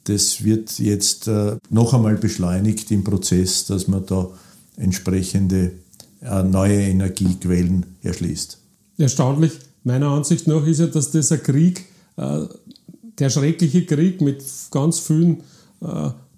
das 0.05 0.45
wird 0.45 0.79
jetzt 0.79 1.29
äh, 1.29 1.57
noch 1.71 1.95
einmal 1.95 2.17
beschleunigt 2.17 2.91
im 2.91 3.05
Prozess, 3.05 3.67
dass 3.67 3.89
man 3.89 4.07
da 4.07 4.29
entsprechende 4.77 5.73
äh, 6.23 6.43
neue 6.43 6.81
Energiequellen 6.81 7.87
erschließt. 8.03 8.59
Erstaunlich, 8.99 9.53
meiner 9.83 10.09
Ansicht 10.09 10.47
nach 10.47 10.67
ist 10.67 10.81
ja, 10.81 10.87
dass 10.87 11.11
dieser 11.11 11.39
Krieg, 11.39 11.85
der 12.17 13.29
schreckliche 13.29 13.85
Krieg 13.87 14.21
mit 14.21 14.45
ganz 14.71 15.01
vielen 15.01 15.39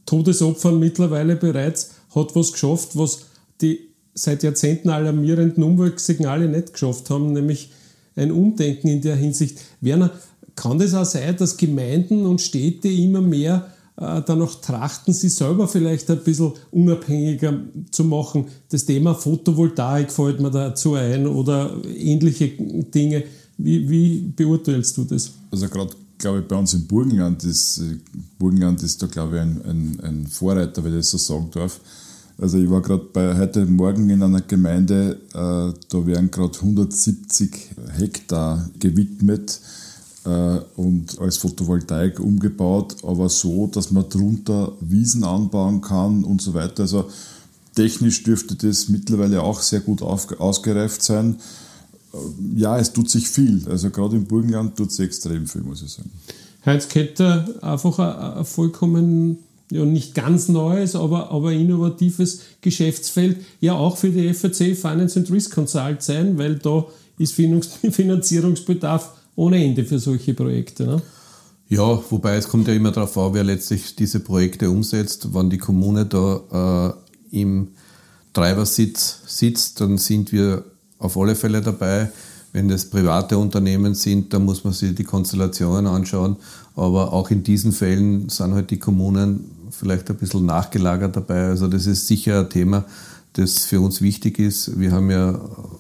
Todesopfern 0.06 0.78
mittlerweile 0.78 1.36
bereits, 1.36 1.90
hat 2.14 2.34
was 2.34 2.52
geschafft, 2.52 2.96
was 2.96 3.26
die 3.60 3.80
seit 4.14 4.42
Jahrzehnten 4.42 4.88
alarmierenden 4.88 5.62
Umweltsignale 5.62 6.48
nicht 6.48 6.72
geschafft 6.72 7.10
haben, 7.10 7.34
nämlich 7.34 7.70
ein 8.16 8.32
Umdenken 8.32 8.88
in 8.88 9.00
der 9.00 9.16
Hinsicht. 9.16 9.60
Werner, 9.80 10.10
kann 10.54 10.78
das 10.78 10.94
auch 10.94 11.04
sein, 11.04 11.36
dass 11.36 11.56
Gemeinden 11.56 12.26
und 12.26 12.40
Städte 12.40 12.88
immer 12.88 13.20
mehr 13.20 13.66
äh, 13.96 14.22
danach 14.26 14.54
trachten, 14.56 15.12
sie 15.12 15.28
selber 15.28 15.68
vielleicht 15.68 16.10
ein 16.10 16.24
bisschen 16.24 16.52
unabhängiger 16.70 17.60
zu 17.90 18.04
machen? 18.04 18.46
Das 18.70 18.86
Thema 18.86 19.14
Photovoltaik 19.14 20.10
fällt 20.10 20.40
mir 20.40 20.50
dazu 20.50 20.94
ein 20.94 21.26
oder 21.26 21.76
ähnliche 21.94 22.48
Dinge. 22.48 23.24
Wie, 23.58 23.88
wie 23.88 24.32
beurteilst 24.34 24.96
du 24.96 25.04
das? 25.04 25.32
Also 25.50 25.68
gerade 25.68 25.92
glaube 26.18 26.40
ich, 26.40 26.48
bei 26.48 26.56
uns 26.56 26.74
im 26.74 26.86
Burgenland 26.86 27.44
ist, 27.44 27.78
äh, 27.78 27.98
Burgenland 28.38 28.82
ist 28.82 29.02
da, 29.02 29.06
glaube 29.06 29.36
ich, 29.36 29.42
ein, 29.42 29.62
ein, 29.64 30.00
ein 30.02 30.26
Vorreiter, 30.26 30.82
wenn 30.82 30.92
ich 30.92 30.98
das 30.98 31.10
so 31.10 31.18
sagen 31.18 31.50
darf. 31.52 31.80
Also 32.38 32.58
ich 32.58 32.68
war 32.68 32.82
gerade 32.82 33.04
bei 33.12 33.36
heute 33.38 33.64
Morgen 33.64 34.10
in 34.10 34.22
einer 34.22 34.42
Gemeinde, 34.42 35.20
äh, 35.32 35.72
da 35.88 36.06
werden 36.06 36.30
gerade 36.30 36.58
170 36.58 37.70
Hektar 37.96 38.68
gewidmet 38.78 39.58
äh, 40.26 40.58
und 40.76 41.18
als 41.18 41.38
Photovoltaik 41.38 42.20
umgebaut, 42.20 42.96
aber 43.04 43.30
so, 43.30 43.68
dass 43.68 43.90
man 43.90 44.08
drunter 44.10 44.72
Wiesen 44.80 45.24
anbauen 45.24 45.80
kann 45.80 46.24
und 46.24 46.42
so 46.42 46.52
weiter. 46.52 46.82
Also 46.82 47.08
technisch 47.74 48.22
dürfte 48.22 48.54
das 48.54 48.90
mittlerweile 48.90 49.42
auch 49.42 49.62
sehr 49.62 49.80
gut 49.80 50.02
auf, 50.02 50.38
ausgereift 50.38 51.02
sein. 51.02 51.36
Äh, 52.12 52.18
ja, 52.60 52.78
es 52.78 52.92
tut 52.92 53.08
sich 53.08 53.30
viel. 53.30 53.66
Also 53.70 53.88
gerade 53.88 54.16
im 54.16 54.26
Burgenland 54.26 54.76
tut 54.76 54.92
sich 54.92 55.06
extrem 55.06 55.46
viel, 55.46 55.62
muss 55.62 55.82
ich 55.82 55.90
sagen. 55.90 56.10
Heinz 56.66 56.88
einfach 57.62 57.98
ein, 57.98 58.38
ein 58.38 58.44
vollkommen 58.44 59.38
ja, 59.70 59.84
nicht 59.84 60.14
ganz 60.14 60.48
neues, 60.48 60.94
aber, 60.94 61.30
aber 61.30 61.52
innovatives 61.52 62.40
Geschäftsfeld, 62.60 63.38
ja 63.60 63.74
auch 63.74 63.96
für 63.96 64.10
die 64.10 64.32
FAC 64.32 64.76
Finance 64.76 65.18
and 65.18 65.30
Risk 65.30 65.54
Consult 65.54 66.02
sein, 66.02 66.38
weil 66.38 66.56
da 66.56 66.86
ist 67.18 67.34
Finanzierungsbedarf 67.90 69.12
ohne 69.34 69.62
Ende 69.62 69.84
für 69.84 69.98
solche 69.98 70.34
Projekte. 70.34 70.86
Ne? 70.86 71.02
Ja, 71.68 72.00
wobei 72.10 72.36
es 72.36 72.48
kommt 72.48 72.68
ja 72.68 72.74
immer 72.74 72.92
darauf 72.92 73.18
an, 73.18 73.34
wer 73.34 73.44
letztlich 73.44 73.96
diese 73.96 74.20
Projekte 74.20 74.70
umsetzt. 74.70 75.34
Wenn 75.34 75.50
die 75.50 75.58
Kommune 75.58 76.06
da 76.06 76.94
äh, 77.32 77.38
im 77.40 77.68
Treibersitz 78.32 79.20
sitzt, 79.26 79.80
dann 79.80 79.98
sind 79.98 80.30
wir 80.30 80.64
auf 80.98 81.16
alle 81.16 81.34
Fälle 81.34 81.60
dabei. 81.60 82.10
Wenn 82.52 82.68
das 82.68 82.88
private 82.88 83.36
Unternehmen 83.36 83.94
sind, 83.94 84.32
dann 84.32 84.44
muss 84.44 84.62
man 84.62 84.72
sich 84.72 84.94
die 84.94 85.04
Konstellationen 85.04 85.86
anschauen. 85.86 86.36
Aber 86.76 87.12
auch 87.12 87.30
in 87.30 87.42
diesen 87.42 87.72
Fällen 87.72 88.28
sind 88.28 88.54
halt 88.54 88.70
die 88.70 88.78
Kommunen 88.78 89.50
vielleicht 89.78 90.10
ein 90.10 90.16
bisschen 90.16 90.46
nachgelagert 90.46 91.16
dabei. 91.16 91.46
Also 91.46 91.68
das 91.68 91.86
ist 91.86 92.06
sicher 92.06 92.40
ein 92.40 92.50
Thema, 92.50 92.84
das 93.34 93.64
für 93.64 93.80
uns 93.80 94.00
wichtig 94.00 94.38
ist. 94.38 94.78
Wir 94.78 94.92
haben 94.92 95.10
ja 95.10 95.38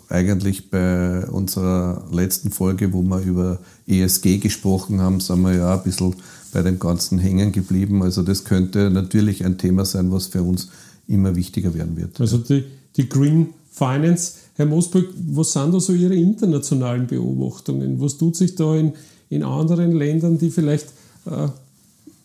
eigentlich 0.08 0.70
bei 0.70 1.26
unserer 1.26 2.04
letzten 2.12 2.50
Folge, 2.50 2.92
wo 2.92 3.02
wir 3.02 3.20
über 3.20 3.58
ESG 3.86 4.38
gesprochen 4.38 5.00
haben, 5.00 5.20
sind 5.20 5.40
wir 5.42 5.54
ja 5.54 5.74
ein 5.74 5.82
bisschen 5.82 6.14
bei 6.52 6.62
dem 6.62 6.78
Ganzen 6.78 7.18
hängen 7.18 7.52
geblieben. 7.52 8.02
Also 8.02 8.22
das 8.22 8.44
könnte 8.44 8.90
natürlich 8.90 9.44
ein 9.44 9.58
Thema 9.58 9.84
sein, 9.84 10.12
was 10.12 10.26
für 10.26 10.42
uns 10.42 10.68
immer 11.08 11.34
wichtiger 11.36 11.74
werden 11.74 11.96
wird. 11.96 12.20
Also 12.20 12.38
die, 12.38 12.64
die 12.96 13.08
Green 13.08 13.48
Finance. 13.76 14.32
Herr 14.54 14.64
Mosberg, 14.64 15.06
was 15.28 15.52
sind 15.52 15.74
da 15.74 15.80
so 15.80 15.92
Ihre 15.92 16.14
internationalen 16.14 17.06
Beobachtungen? 17.06 18.00
Was 18.00 18.16
tut 18.16 18.34
sich 18.34 18.54
da 18.54 18.74
in, 18.74 18.94
in 19.28 19.42
anderen 19.42 19.92
Ländern, 19.92 20.38
die 20.38 20.50
vielleicht 20.50 20.86
äh, 21.26 21.48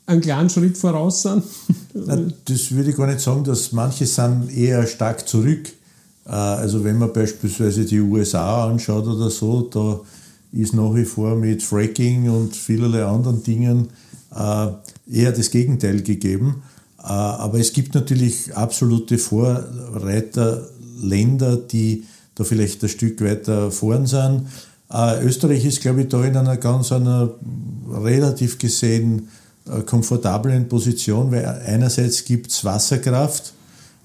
einen 0.05 0.21
kleinen 0.21 0.49
Schritt 0.49 0.77
voraus 0.77 1.21
sind? 1.21 1.43
Na, 1.93 2.17
das 2.45 2.71
würde 2.71 2.89
ich 2.89 2.95
gar 2.95 3.07
nicht 3.07 3.19
sagen, 3.19 3.43
dass 3.43 3.71
manche 3.71 4.05
sind 4.05 4.55
eher 4.55 4.85
stark 4.87 5.27
zurück. 5.27 5.69
Äh, 6.25 6.31
also 6.31 6.83
wenn 6.83 6.97
man 6.97 7.13
beispielsweise 7.13 7.85
die 7.85 7.99
USA 7.99 8.67
anschaut 8.67 9.05
oder 9.07 9.29
so, 9.29 9.61
da 9.61 9.99
ist 10.51 10.73
nach 10.73 10.95
wie 10.95 11.05
vor 11.05 11.35
mit 11.35 11.61
Fracking 11.63 12.29
und 12.29 12.53
vielerlei 12.55 13.05
anderen 13.05 13.43
Dingen 13.43 13.89
äh, 14.35 14.67
eher 15.09 15.31
das 15.31 15.49
Gegenteil 15.51 16.01
gegeben. 16.01 16.63
Äh, 16.99 17.03
aber 17.07 17.59
es 17.59 17.71
gibt 17.73 17.95
natürlich 17.95 18.55
absolute 18.55 19.17
Vorreiterländer, 19.17 21.57
die 21.57 22.03
da 22.35 22.43
vielleicht 22.43 22.83
ein 22.83 22.89
Stück 22.89 23.21
weiter 23.21 23.71
vorn 23.71 24.05
sind. 24.07 24.47
Österreich 25.23 25.63
ist, 25.63 25.79
glaube 25.79 26.01
ich, 26.01 26.09
da 26.09 26.21
in 26.25 26.35
einer 26.35 26.57
ganz 26.57 26.91
einer 26.91 27.29
relativ 27.89 28.59
gesehen 28.59 29.29
komfortablen 29.85 30.67
Position, 30.67 31.31
weil 31.31 31.45
einerseits 31.45 32.25
gibt 32.25 32.51
es 32.51 32.63
Wasserkraft, 32.65 33.53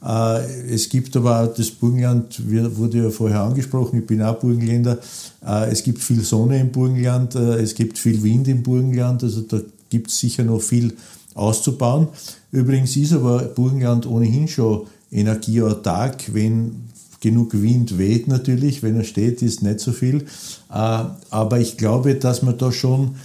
äh, 0.04 0.72
es 0.72 0.88
gibt 0.88 1.16
aber 1.16 1.42
auch 1.42 1.54
das 1.54 1.70
Burgenland, 1.70 2.40
wurde 2.76 3.04
ja 3.04 3.10
vorher 3.10 3.40
angesprochen, 3.40 4.00
ich 4.00 4.06
bin 4.06 4.22
auch 4.22 4.38
Burgenländer, 4.38 4.98
äh, 5.44 5.70
es 5.70 5.82
gibt 5.82 6.02
viel 6.02 6.22
Sonne 6.22 6.60
im 6.60 6.70
Burgenland, 6.70 7.34
es 7.34 7.74
gibt 7.74 7.98
viel 7.98 8.22
Wind 8.22 8.48
im 8.48 8.62
Burgenland, 8.62 9.22
also 9.22 9.40
da 9.42 9.60
gibt 9.88 10.10
es 10.10 10.18
sicher 10.18 10.44
noch 10.44 10.60
viel 10.60 10.94
auszubauen. 11.34 12.08
Übrigens 12.50 12.96
ist 12.96 13.12
aber 13.12 13.42
Burgenland 13.42 14.06
ohnehin 14.06 14.48
schon 14.48 14.86
energieautark, 15.10 16.34
wenn 16.34 16.86
genug 17.20 17.60
Wind 17.60 17.98
weht 17.98 18.28
natürlich, 18.28 18.82
wenn 18.82 18.96
er 18.96 19.04
steht, 19.04 19.42
ist 19.42 19.62
nicht 19.62 19.80
so 19.80 19.92
viel. 19.92 20.26
Aber 20.68 21.60
ich 21.60 21.76
glaube, 21.76 22.14
dass 22.14 22.42
man 22.42 22.58
da 22.58 22.72
schon 22.72 23.16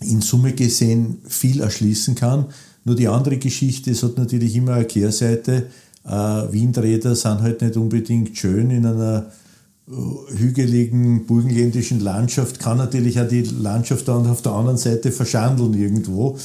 in 0.00 0.20
Summe 0.20 0.52
gesehen 0.52 1.18
viel 1.26 1.60
erschließen 1.60 2.14
kann. 2.14 2.46
Nur 2.84 2.96
die 2.96 3.08
andere 3.08 3.38
Geschichte, 3.38 3.90
es 3.90 4.02
hat 4.02 4.16
natürlich 4.16 4.54
immer 4.56 4.74
eine 4.74 4.84
Kehrseite. 4.84 5.66
Äh, 6.04 6.10
Windräder 6.10 7.14
sind 7.14 7.42
halt 7.42 7.60
nicht 7.60 7.76
unbedingt 7.76 8.36
schön 8.36 8.70
in 8.70 8.86
einer 8.86 9.26
äh, 9.88 10.36
hügeligen 10.36 11.26
burgenländischen 11.26 12.00
Landschaft, 12.00 12.60
kann 12.60 12.78
natürlich 12.78 13.20
auch 13.20 13.28
die 13.28 13.42
Landschaft 13.42 14.06
dann 14.08 14.26
auf 14.26 14.42
der 14.42 14.52
anderen 14.52 14.78
Seite 14.78 15.12
verschandeln 15.12 15.74
irgendwo. 15.74 16.38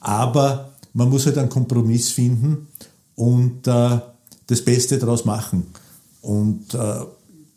Aber 0.00 0.72
man 0.92 1.08
muss 1.08 1.26
halt 1.26 1.38
einen 1.38 1.48
Kompromiss 1.48 2.10
finden 2.10 2.68
und 3.14 3.66
äh, 3.66 3.98
das 4.46 4.62
Beste 4.64 4.98
daraus 4.98 5.24
machen. 5.24 5.66
Und 6.20 6.74
äh, 6.74 7.00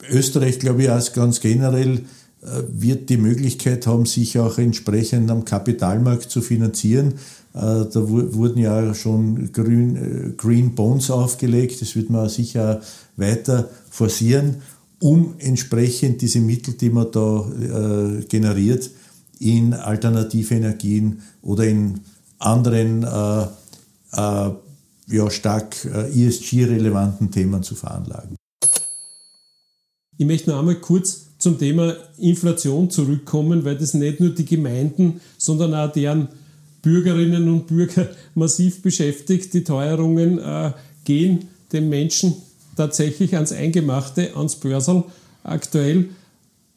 Österreich, 0.09 0.59
glaube 0.59 0.83
ich, 0.83 0.89
als 0.91 1.13
ganz 1.13 1.39
generell 1.39 2.03
wird 2.69 3.09
die 3.09 3.17
Möglichkeit 3.17 3.87
haben, 3.87 4.05
sich 4.05 4.37
auch 4.37 4.57
entsprechend 4.57 5.31
am 5.31 5.45
Kapitalmarkt 5.45 6.29
zu 6.29 6.41
finanzieren. 6.41 7.13
Äh, 7.53 7.85
da 7.91 7.95
wurden 7.95 8.59
ja 8.59 8.93
schon 8.93 9.51
Green, 9.51 9.95
äh, 9.95 10.29
Green 10.35 10.75
Bonds 10.75 11.11
aufgelegt, 11.11 11.81
das 11.81 11.95
wird 11.95 12.09
man 12.09 12.29
sicher 12.29 12.81
weiter 13.15 13.69
forcieren, 13.89 14.57
um 14.99 15.35
entsprechend 15.37 16.21
diese 16.21 16.39
Mittel, 16.39 16.75
die 16.75 16.89
man 16.89 17.11
da 17.11 17.45
generiert, 18.29 18.89
in 19.39 19.73
alternative 19.73 20.55
Energien 20.55 21.21
oder 21.41 21.65
in 21.65 21.99
anderen 22.39 23.01
ja, 23.01 23.51
stark 25.29 25.75
ESG-relevanten 25.83 27.31
Themen 27.31 27.63
zu 27.63 27.75
veranlagen. 27.75 28.37
Ich 30.17 30.25
möchte 30.25 30.51
noch 30.51 30.59
einmal 30.59 30.79
kurz 30.79 31.22
zum 31.43 31.59
Thema 31.59 31.95
Inflation 32.17 32.89
zurückkommen, 32.89 33.65
weil 33.65 33.77
das 33.77 33.93
nicht 33.93 34.19
nur 34.19 34.29
die 34.31 34.45
Gemeinden, 34.45 35.21
sondern 35.37 35.73
auch 35.75 35.91
deren 35.91 36.29
Bürgerinnen 36.81 37.49
und 37.49 37.67
Bürger 37.67 38.09
massiv 38.35 38.81
beschäftigt. 38.81 39.53
Die 39.53 39.63
Teuerungen 39.63 40.39
äh, 40.39 40.71
gehen 41.03 41.45
den 41.71 41.89
Menschen 41.89 42.33
tatsächlich 42.75 43.35
ans 43.35 43.51
Eingemachte, 43.51 44.35
ans 44.35 44.55
Börsel 44.55 45.03
aktuell. 45.43 46.09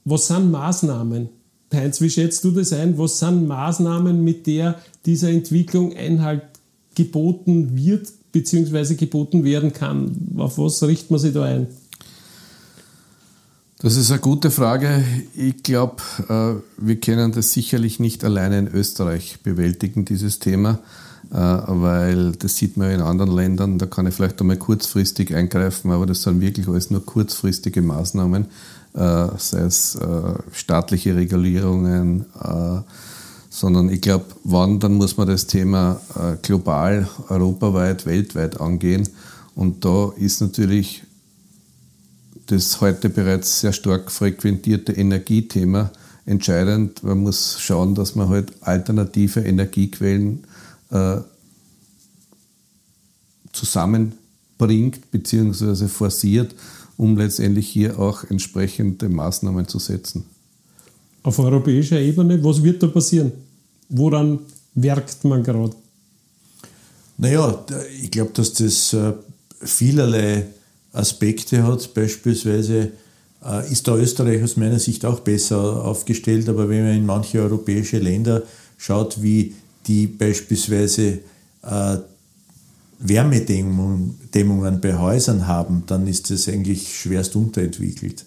Was 0.04 0.26
sind 0.28 0.50
Maßnahmen? 0.50 1.28
Heinz, 1.72 2.00
wie 2.00 2.10
schätzt 2.10 2.44
du 2.44 2.52
das 2.52 2.72
ein? 2.72 2.96
Was 2.96 3.18
sind 3.18 3.46
Maßnahmen, 3.46 4.22
mit 4.22 4.46
der 4.46 4.80
dieser 5.04 5.30
Entwicklung 5.30 5.94
Einhalt 5.94 6.42
geboten 6.94 7.76
wird 7.76 8.08
bzw. 8.32 8.94
geboten 8.94 9.44
werden 9.44 9.72
kann? 9.72 10.34
Auf 10.38 10.58
was 10.58 10.82
richtet 10.82 11.10
man 11.10 11.20
sich 11.20 11.34
da 11.34 11.42
ein? 11.42 11.66
Das 13.86 13.94
ist 13.94 14.10
eine 14.10 14.18
gute 14.18 14.50
Frage. 14.50 15.04
Ich 15.36 15.62
glaube, 15.62 16.02
äh, 16.28 16.60
wir 16.76 16.96
können 16.96 17.30
das 17.30 17.52
sicherlich 17.52 18.00
nicht 18.00 18.24
alleine 18.24 18.58
in 18.58 18.66
Österreich 18.66 19.38
bewältigen, 19.44 20.04
dieses 20.04 20.40
Thema, 20.40 20.80
äh, 21.30 21.36
weil 21.36 22.32
das 22.32 22.56
sieht 22.56 22.76
man 22.76 22.90
in 22.90 23.00
anderen 23.00 23.30
Ländern. 23.30 23.78
Da 23.78 23.86
kann 23.86 24.08
ich 24.08 24.14
vielleicht 24.14 24.40
einmal 24.40 24.56
kurzfristig 24.56 25.32
eingreifen, 25.36 25.92
aber 25.92 26.04
das 26.04 26.22
sind 26.22 26.40
wirklich 26.40 26.66
alles 26.66 26.90
nur 26.90 27.06
kurzfristige 27.06 27.80
Maßnahmen, 27.80 28.46
äh, 28.94 29.28
sei 29.38 29.60
es 29.60 29.96
staatliche 30.50 31.14
Regulierungen, 31.14 32.24
sondern 33.50 33.88
ich 33.88 34.00
glaube, 34.00 34.24
wann, 34.42 34.80
dann 34.80 34.94
muss 34.94 35.16
man 35.16 35.28
das 35.28 35.46
Thema 35.46 36.00
global, 36.42 37.08
europaweit, 37.28 38.04
weltweit 38.04 38.60
angehen. 38.60 39.08
Und 39.54 39.84
da 39.84 40.10
ist 40.16 40.40
natürlich 40.40 41.05
das 42.46 42.80
heute 42.80 43.08
bereits 43.08 43.60
sehr 43.60 43.72
stark 43.72 44.10
frequentierte 44.10 44.92
Energiethema 44.92 45.90
entscheidend. 46.24 47.02
Man 47.02 47.18
muss 47.18 47.58
schauen, 47.60 47.94
dass 47.94 48.14
man 48.14 48.28
halt 48.28 48.52
alternative 48.60 49.40
Energiequellen 49.40 50.44
äh, 50.90 51.18
zusammenbringt 53.52 55.10
bzw. 55.10 55.88
forciert, 55.88 56.54
um 56.96 57.16
letztendlich 57.16 57.68
hier 57.68 57.98
auch 57.98 58.24
entsprechende 58.24 59.08
Maßnahmen 59.08 59.66
zu 59.68 59.78
setzen. 59.78 60.24
Auf 61.22 61.38
europäischer 61.38 61.98
Ebene, 61.98 62.42
was 62.44 62.62
wird 62.62 62.82
da 62.82 62.86
passieren? 62.86 63.32
Woran 63.88 64.38
werkt 64.74 65.24
man 65.24 65.42
gerade? 65.42 65.74
Naja, 67.18 67.64
ich 68.00 68.10
glaube, 68.10 68.30
dass 68.34 68.52
das 68.52 68.92
äh, 68.92 69.12
vielerlei 69.60 70.46
Aspekte 70.96 71.62
hat. 71.64 71.94
Beispielsweise 71.94 72.92
äh, 73.44 73.72
ist 73.72 73.86
da 73.86 73.96
Österreich 73.96 74.42
aus 74.42 74.56
meiner 74.56 74.78
Sicht 74.78 75.04
auch 75.04 75.20
besser 75.20 75.84
aufgestellt, 75.84 76.48
aber 76.48 76.68
wenn 76.68 76.84
man 76.84 76.96
in 76.96 77.06
manche 77.06 77.40
europäische 77.40 77.98
Länder 77.98 78.42
schaut, 78.76 79.22
wie 79.22 79.54
die 79.86 80.06
beispielsweise 80.06 81.18
äh, 81.62 81.96
Wärmedämmungen 82.98 84.80
bei 84.80 84.98
Häusern 84.98 85.46
haben, 85.46 85.84
dann 85.86 86.06
ist 86.06 86.30
das 86.30 86.48
eigentlich 86.48 86.98
schwerst 86.98 87.36
unterentwickelt. 87.36 88.24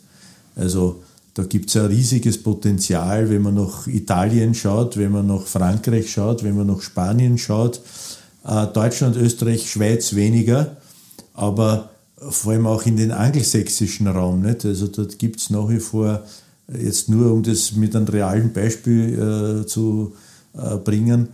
Also 0.56 1.02
da 1.34 1.44
gibt 1.44 1.70
es 1.70 1.76
ein 1.78 1.88
riesiges 1.88 2.42
Potenzial, 2.42 3.30
wenn 3.30 3.42
man 3.42 3.56
nach 3.56 3.88
Italien 3.88 4.54
schaut, 4.54 4.98
wenn 4.98 5.12
man 5.12 5.28
nach 5.28 5.46
Frankreich 5.46 6.12
schaut, 6.12 6.44
wenn 6.44 6.56
man 6.56 6.68
nach 6.68 6.82
Spanien 6.82 7.38
schaut. 7.38 7.82
Äh, 8.46 8.68
Deutschland, 8.68 9.16
Österreich, 9.16 9.70
Schweiz 9.70 10.14
weniger, 10.16 10.78
aber 11.34 11.90
vor 12.30 12.54
allem 12.54 12.68
auch 12.68 12.86
in 12.86 12.96
den 12.98 13.12
angelsächsischen 13.12 14.08
Raum. 14.08 14.42
Nicht? 14.42 14.66
Also 14.66 14.88
dort 14.88 15.20
gibt 15.20 15.40
es 15.40 15.50
nach 15.50 15.70
wie 15.70 15.80
vor, 15.80 16.24
jetzt 16.68 17.10
nur 17.10 17.32
um 17.32 17.42
das 17.44 17.72
mit 17.74 17.96
einem 17.96 18.08
realen 18.08 18.52
Beispiel 18.54 19.64
äh, 19.64 19.66
zu 19.66 20.14
äh, 20.54 20.78
bringen, 20.78 21.30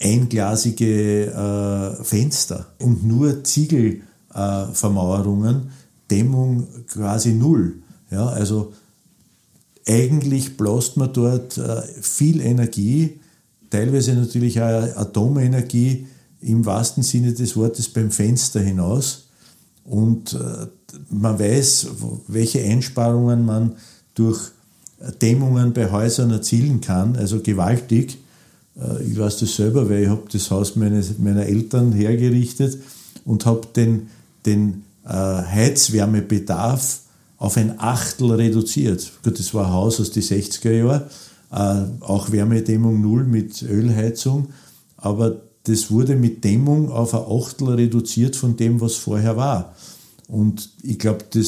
einglasige 0.00 1.26
äh, 1.26 1.96
Fenster 2.04 2.66
und 2.78 3.04
nur 3.04 3.42
Ziegelvermauerungen, 3.42 5.70
Dämmung 6.10 6.66
quasi 6.86 7.32
null. 7.32 7.74
Ja, 8.10 8.28
also 8.28 8.72
eigentlich 9.86 10.56
bläst 10.56 10.96
man 10.96 11.12
dort 11.12 11.58
äh, 11.58 11.82
viel 12.00 12.40
Energie, 12.40 13.20
teilweise 13.70 14.14
natürlich 14.14 14.60
auch 14.60 14.96
Atomenergie 14.96 16.06
im 16.40 16.64
wahrsten 16.64 17.02
Sinne 17.02 17.32
des 17.32 17.56
Wortes 17.56 17.88
beim 17.88 18.10
Fenster 18.10 18.60
hinaus 18.60 19.27
und 19.88 20.34
äh, 20.34 20.66
man 21.10 21.38
weiß, 21.38 21.88
welche 22.28 22.62
Einsparungen 22.62 23.44
man 23.44 23.76
durch 24.14 24.50
Dämmungen 25.22 25.72
bei 25.72 25.90
Häusern 25.90 26.30
erzielen 26.30 26.80
kann, 26.80 27.16
also 27.16 27.40
gewaltig. 27.40 28.18
Äh, 28.76 29.04
ich 29.04 29.18
weiß 29.18 29.38
das 29.38 29.56
selber, 29.56 29.88
weil 29.88 30.04
ich 30.04 30.08
habe 30.08 30.24
das 30.30 30.50
Haus 30.50 30.76
meiner 30.76 31.46
Eltern 31.46 31.92
hergerichtet 31.92 32.78
und 33.24 33.46
habe 33.46 33.62
den, 33.74 34.08
den 34.44 34.84
äh, 35.04 35.10
Heizwärmebedarf 35.10 37.00
auf 37.38 37.56
ein 37.56 37.78
Achtel 37.78 38.32
reduziert. 38.32 39.12
Gut, 39.22 39.38
das 39.38 39.54
war 39.54 39.66
ein 39.66 39.72
Haus 39.72 40.00
aus 40.00 40.10
den 40.10 40.24
60er 40.24 40.72
Jahren, 40.72 41.02
auch 42.00 42.32
Wärmedämmung 42.32 43.00
null 43.00 43.24
mit 43.24 43.62
Ölheizung, 43.62 44.48
aber 44.96 45.40
das 45.68 45.90
wurde 45.90 46.16
mit 46.16 46.44
Dämmung 46.44 46.90
auf 46.90 47.14
ein 47.14 47.20
Achtel 47.20 47.68
reduziert 47.68 48.36
von 48.36 48.56
dem, 48.56 48.80
was 48.80 48.94
vorher 48.94 49.36
war. 49.36 49.74
Und 50.26 50.70
ich 50.82 50.98
glaube, 50.98 51.24
da 51.30 51.40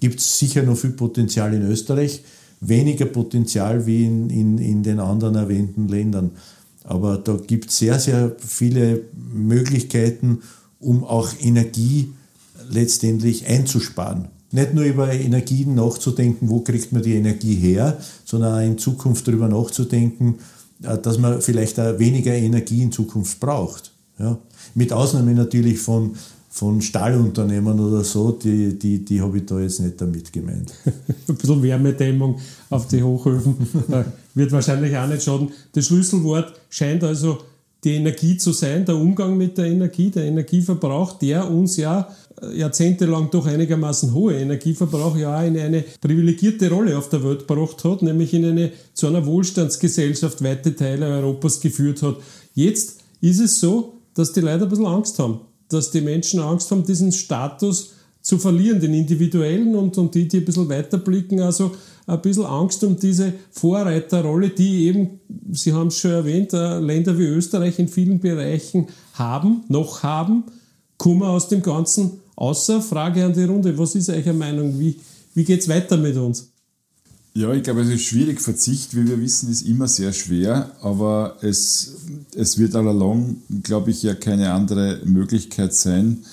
gibt 0.00 0.20
es 0.20 0.38
sicher 0.38 0.62
noch 0.62 0.76
viel 0.76 0.90
Potenzial 0.90 1.52
in 1.54 1.62
Österreich, 1.62 2.22
weniger 2.60 3.06
Potenzial 3.06 3.86
wie 3.86 4.04
in, 4.04 4.30
in, 4.30 4.58
in 4.58 4.82
den 4.82 5.00
anderen 5.00 5.34
erwähnten 5.34 5.88
Ländern. 5.88 6.32
Aber 6.84 7.18
da 7.18 7.36
gibt 7.36 7.70
es 7.70 7.78
sehr, 7.78 7.98
sehr 7.98 8.36
viele 8.38 9.02
Möglichkeiten, 9.32 10.42
um 10.78 11.04
auch 11.04 11.30
Energie 11.40 12.12
letztendlich 12.70 13.46
einzusparen. 13.46 14.28
Nicht 14.52 14.74
nur 14.74 14.84
über 14.84 15.12
Energien 15.12 15.74
nachzudenken, 15.74 16.48
wo 16.48 16.60
kriegt 16.60 16.92
man 16.92 17.02
die 17.02 17.14
Energie 17.14 17.56
her, 17.56 17.98
sondern 18.24 18.54
auch 18.54 18.66
in 18.66 18.78
Zukunft 18.78 19.26
darüber 19.26 19.48
nachzudenken, 19.48 20.36
dass 20.80 21.18
man 21.18 21.40
vielleicht 21.40 21.78
auch 21.80 21.98
weniger 21.98 22.32
Energie 22.32 22.82
in 22.82 22.92
Zukunft 22.92 23.40
braucht. 23.40 23.92
Ja? 24.18 24.38
Mit 24.74 24.92
Ausnahme 24.92 25.32
natürlich 25.32 25.78
von, 25.78 26.14
von 26.50 26.80
Stahlunternehmen 26.80 27.78
oder 27.80 28.04
so, 28.04 28.32
die, 28.32 28.78
die, 28.78 29.04
die 29.04 29.20
habe 29.20 29.38
ich 29.38 29.46
da 29.46 29.58
jetzt 29.60 29.80
nicht 29.80 30.00
damit 30.00 30.32
gemeint. 30.32 30.72
Ein 31.28 31.34
bisschen 31.34 31.62
Wärmedämmung 31.62 32.38
auf 32.70 32.88
die 32.88 33.02
Hochöfen 33.02 33.56
äh, 33.90 34.04
wird 34.34 34.52
wahrscheinlich 34.52 34.96
auch 34.96 35.06
nicht 35.06 35.22
schaden. 35.22 35.50
Das 35.72 35.86
Schlüsselwort 35.86 36.60
scheint 36.68 37.04
also 37.04 37.38
die 37.86 37.94
Energie 37.94 38.36
zu 38.36 38.50
sein, 38.50 38.84
der 38.84 38.96
Umgang 38.96 39.36
mit 39.36 39.56
der 39.56 39.66
Energie, 39.66 40.10
der 40.10 40.24
Energieverbrauch, 40.24 41.20
der 41.20 41.48
uns 41.48 41.76
ja 41.76 42.08
äh, 42.42 42.58
jahrzehntelang 42.58 43.30
doch 43.30 43.46
einigermaßen 43.46 44.12
hohe 44.12 44.34
Energieverbrauch 44.34 45.16
ja 45.16 45.40
in 45.44 45.56
eine 45.56 45.84
privilegierte 46.00 46.68
Rolle 46.68 46.98
auf 46.98 47.08
der 47.10 47.22
Welt 47.22 47.46
gebracht 47.46 47.84
hat, 47.84 48.02
nämlich 48.02 48.34
in 48.34 48.44
eine 48.44 48.72
zu 48.92 49.06
einer 49.06 49.24
Wohlstandsgesellschaft 49.24 50.42
weite 50.42 50.74
Teile 50.74 51.06
Europas 51.06 51.60
geführt 51.60 52.02
hat. 52.02 52.16
Jetzt 52.54 52.98
ist 53.20 53.38
es 53.38 53.60
so, 53.60 53.94
dass 54.14 54.32
die 54.32 54.40
Leute 54.40 54.64
ein 54.64 54.68
bisschen 54.68 54.86
Angst 54.86 55.20
haben, 55.20 55.42
dass 55.68 55.92
die 55.92 56.00
Menschen 56.00 56.40
Angst 56.40 56.68
haben, 56.72 56.82
diesen 56.82 57.12
Status 57.12 57.92
zu 58.26 58.38
verlieren, 58.38 58.80
den 58.80 58.92
individuellen 58.92 59.76
und, 59.76 59.96
und 59.98 60.12
die, 60.16 60.26
die 60.26 60.38
ein 60.38 60.44
bisschen 60.44 60.68
weiterblicken, 60.68 61.40
also 61.42 61.76
ein 62.08 62.20
bisschen 62.20 62.44
Angst 62.44 62.82
um 62.82 62.98
diese 62.98 63.32
Vorreiterrolle, 63.52 64.48
die 64.48 64.86
eben, 64.86 65.20
Sie 65.52 65.72
haben 65.72 65.86
es 65.86 65.98
schon 65.98 66.10
erwähnt, 66.10 66.52
äh, 66.52 66.80
Länder 66.80 67.16
wie 67.16 67.26
Österreich 67.26 67.78
in 67.78 67.86
vielen 67.86 68.18
Bereichen 68.18 68.88
haben, 69.12 69.62
noch 69.68 70.02
haben. 70.02 70.42
Kommen 70.96 71.20
wir 71.20 71.28
aus 71.28 71.48
dem 71.48 71.62
Ganzen 71.62 72.18
außer? 72.34 72.82
Frage 72.82 73.24
an 73.24 73.32
die 73.32 73.44
Runde, 73.44 73.78
was 73.78 73.94
ist 73.94 74.10
eure 74.10 74.32
Meinung? 74.32 74.76
Wie, 74.80 74.96
wie 75.34 75.44
geht 75.44 75.60
es 75.60 75.68
weiter 75.68 75.96
mit 75.96 76.16
uns? 76.16 76.48
Ja, 77.32 77.52
ich 77.52 77.62
glaube, 77.62 77.82
es 77.82 77.90
ist 77.90 78.02
schwierig. 78.02 78.40
Verzicht, 78.40 78.96
wie 78.96 79.06
wir 79.06 79.20
wissen, 79.20 79.52
ist 79.52 79.62
immer 79.62 79.86
sehr 79.86 80.12
schwer, 80.12 80.72
aber 80.80 81.36
es, 81.42 81.94
es 82.34 82.58
wird 82.58 82.74
allalong, 82.74 83.36
glaube 83.62 83.92
ich, 83.92 84.02
ja 84.02 84.16
keine 84.16 84.50
andere 84.50 84.98
Möglichkeit 85.04 85.74
sein. 85.74 86.24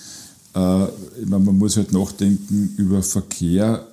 Äh, 0.56 0.88
man 1.26 1.58
muss 1.58 1.78
halt 1.78 1.94
nachdenken 1.94 2.74
über 2.78 3.02
Verkehr 3.02 3.88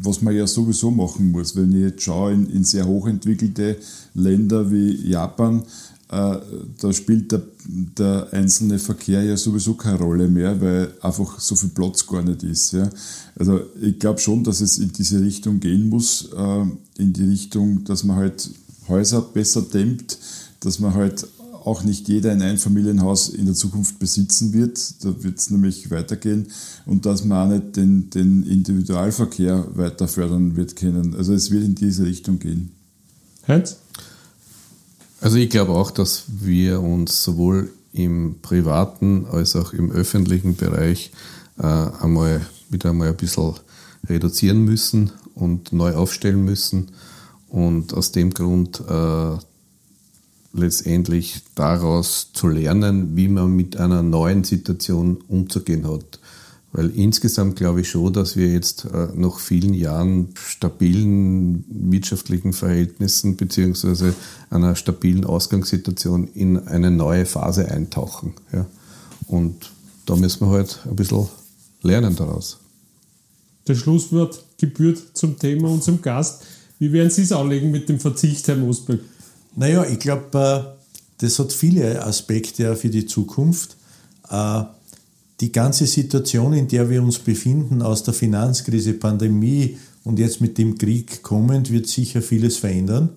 was 0.00 0.22
man 0.22 0.34
ja 0.34 0.46
sowieso 0.46 0.90
machen 0.90 1.30
muss. 1.32 1.56
Wenn 1.56 1.72
ich 1.72 1.82
jetzt 1.82 2.02
schaue 2.02 2.32
in, 2.32 2.48
in 2.50 2.64
sehr 2.64 2.86
hochentwickelte 2.86 3.76
Länder 4.14 4.70
wie 4.70 5.08
Japan, 5.08 5.62
äh, 6.10 6.36
da 6.80 6.92
spielt 6.92 7.32
der, 7.32 7.42
der, 7.66 8.28
einzelne 8.32 8.78
Verkehr 8.78 9.22
ja 9.22 9.36
sowieso 9.36 9.74
keine 9.74 9.98
Rolle 9.98 10.28
mehr, 10.28 10.60
weil 10.60 10.92
einfach 11.00 11.40
so 11.40 11.56
viel 11.56 11.70
Platz 11.70 12.06
gar 12.06 12.22
nicht 12.22 12.42
ist. 12.42 12.72
Ja. 12.72 12.90
Also 13.38 13.60
ich 13.80 13.98
glaube 13.98 14.20
schon, 14.20 14.44
dass 14.44 14.60
es 14.60 14.78
in 14.78 14.92
diese 14.92 15.20
Richtung 15.20 15.60
gehen 15.60 15.88
muss, 15.88 16.28
äh, 16.36 16.64
in 16.98 17.12
die 17.12 17.24
Richtung, 17.24 17.84
dass 17.84 18.04
man 18.04 18.16
halt 18.16 18.50
Häuser 18.88 19.22
besser 19.22 19.62
dämmt, 19.62 20.18
dass 20.60 20.80
man 20.80 20.92
halt 20.94 21.26
auch 21.64 21.82
nicht 21.84 22.08
jeder 22.08 22.32
ein 22.32 22.42
Einfamilienhaus 22.42 23.28
in 23.28 23.46
der 23.46 23.54
Zukunft 23.54 23.98
besitzen 23.98 24.52
wird. 24.52 25.04
Da 25.04 25.22
wird 25.22 25.38
es 25.38 25.50
nämlich 25.50 25.90
weitergehen 25.90 26.48
und 26.86 27.06
dass 27.06 27.24
man 27.24 27.46
auch 27.46 27.54
nicht 27.54 27.76
den, 27.76 28.10
den 28.10 28.42
Individualverkehr 28.42 29.66
weiter 29.74 30.08
fördern 30.08 30.56
wird 30.56 30.76
können. 30.76 31.14
Also 31.14 31.32
es 31.32 31.50
wird 31.50 31.64
in 31.64 31.74
diese 31.74 32.04
Richtung 32.04 32.38
gehen. 32.38 32.72
Heinz? 33.46 33.76
Also 35.20 35.36
ich 35.36 35.50
glaube 35.50 35.72
auch, 35.72 35.90
dass 35.90 36.24
wir 36.40 36.80
uns 36.80 37.22
sowohl 37.22 37.70
im 37.92 38.36
privaten 38.42 39.26
als 39.26 39.54
auch 39.54 39.72
im 39.72 39.90
öffentlichen 39.90 40.56
Bereich 40.56 41.12
äh, 41.58 41.62
einmal 41.62 42.40
wieder 42.70 42.90
einmal 42.90 43.08
ein 43.08 43.16
bisschen 43.16 43.54
reduzieren 44.08 44.64
müssen 44.64 45.12
und 45.34 45.72
neu 45.72 45.94
aufstellen 45.94 46.44
müssen 46.44 46.88
und 47.48 47.94
aus 47.94 48.12
dem 48.12 48.32
Grund 48.34 48.80
äh, 48.80 49.36
letztendlich 50.52 51.42
daraus 51.54 52.32
zu 52.32 52.48
lernen, 52.48 53.16
wie 53.16 53.28
man 53.28 53.54
mit 53.54 53.76
einer 53.76 54.02
neuen 54.02 54.44
Situation 54.44 55.18
umzugehen 55.28 55.88
hat. 55.88 56.18
Weil 56.72 56.90
insgesamt 56.90 57.56
glaube 57.56 57.82
ich 57.82 57.90
schon, 57.90 58.12
dass 58.14 58.36
wir 58.36 58.50
jetzt 58.50 58.86
äh, 58.86 59.08
nach 59.14 59.38
vielen 59.38 59.74
Jahren 59.74 60.28
stabilen 60.34 61.64
wirtschaftlichen 61.68 62.54
Verhältnissen 62.54 63.36
beziehungsweise 63.36 64.14
einer 64.48 64.74
stabilen 64.74 65.26
Ausgangssituation 65.26 66.28
in 66.28 66.66
eine 66.66 66.90
neue 66.90 67.26
Phase 67.26 67.70
eintauchen. 67.70 68.34
Ja. 68.52 68.66
Und 69.26 69.70
da 70.06 70.16
müssen 70.16 70.46
wir 70.46 70.50
halt 70.50 70.80
ein 70.86 70.96
bisschen 70.96 71.28
lernen 71.82 72.16
daraus. 72.16 72.58
Das 73.66 73.78
Schlusswort 73.78 74.42
gebührt 74.58 74.98
zum 75.12 75.38
Thema 75.38 75.68
und 75.68 75.84
zum 75.84 76.00
Gast. 76.00 76.42
Wie 76.78 76.92
werden 76.92 77.10
Sie 77.10 77.22
es 77.22 77.32
anlegen 77.32 77.70
mit 77.70 77.88
dem 77.88 78.00
Verzicht, 78.00 78.48
Herr 78.48 78.56
Mosberg? 78.56 79.00
Naja, 79.54 79.84
ich 79.84 79.98
glaube, 79.98 80.38
äh, 80.38 80.82
das 81.18 81.38
hat 81.38 81.52
viele 81.52 82.04
Aspekte 82.04 82.74
für 82.76 82.88
die 82.88 83.06
Zukunft. 83.06 83.76
Äh, 84.30 84.62
die 85.40 85.52
ganze 85.52 85.86
Situation, 85.86 86.52
in 86.52 86.68
der 86.68 86.88
wir 86.88 87.02
uns 87.02 87.18
befinden, 87.18 87.82
aus 87.82 88.02
der 88.02 88.14
Finanzkrise, 88.14 88.94
Pandemie 88.94 89.78
und 90.04 90.18
jetzt 90.18 90.40
mit 90.40 90.56
dem 90.56 90.78
Krieg 90.78 91.22
kommend, 91.22 91.70
wird 91.70 91.86
sicher 91.86 92.22
vieles 92.22 92.56
verändern. 92.56 93.10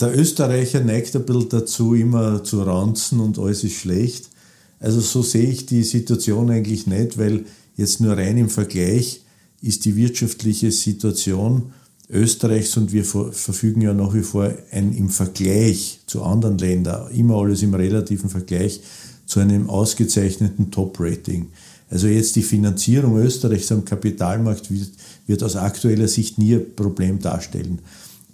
Der 0.00 0.16
Österreicher 0.16 0.80
neigt 0.80 1.14
ein 1.14 1.26
bisschen 1.26 1.48
dazu, 1.50 1.94
immer 1.94 2.42
zu 2.42 2.62
ranzen 2.62 3.20
und 3.20 3.38
alles 3.38 3.64
ist 3.64 3.74
schlecht. 3.74 4.30
Also 4.78 5.00
so 5.00 5.22
sehe 5.22 5.50
ich 5.50 5.66
die 5.66 5.82
Situation 5.82 6.50
eigentlich 6.50 6.86
nicht, 6.86 7.18
weil 7.18 7.44
jetzt 7.76 8.00
nur 8.00 8.16
rein 8.16 8.38
im 8.38 8.48
Vergleich 8.48 9.20
ist 9.60 9.84
die 9.84 9.96
wirtschaftliche 9.96 10.72
Situation 10.72 11.72
Österreichs 12.12 12.76
und 12.76 12.92
wir 12.92 13.04
verfügen 13.04 13.82
ja 13.82 13.94
nach 13.94 14.12
wie 14.14 14.22
vor 14.22 14.52
ein, 14.72 14.92
im 14.96 15.10
Vergleich 15.10 16.00
zu 16.06 16.22
anderen 16.22 16.58
Ländern, 16.58 17.10
immer 17.12 17.36
alles 17.36 17.62
im 17.62 17.74
relativen 17.74 18.30
Vergleich, 18.30 18.80
zu 19.26 19.38
einem 19.38 19.70
ausgezeichneten 19.70 20.70
Top-Rating. 20.72 21.48
Also 21.88 22.08
jetzt 22.08 22.36
die 22.36 22.42
Finanzierung 22.42 23.16
Österreichs 23.18 23.70
am 23.70 23.84
Kapitalmarkt 23.84 24.70
wird, 24.70 24.90
wird, 25.26 25.42
aus 25.42 25.56
aktueller 25.56 26.08
Sicht 26.08 26.38
nie 26.38 26.54
ein 26.54 26.74
Problem 26.74 27.20
darstellen. 27.20 27.80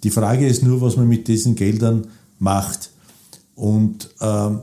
Die 0.03 0.11
Frage 0.11 0.47
ist 0.47 0.63
nur, 0.63 0.81
was 0.81 0.95
man 0.95 1.07
mit 1.07 1.27
diesen 1.27 1.55
Geldern 1.55 2.07
macht. 2.39 2.91
Und 3.55 4.09
ähm, 4.21 4.61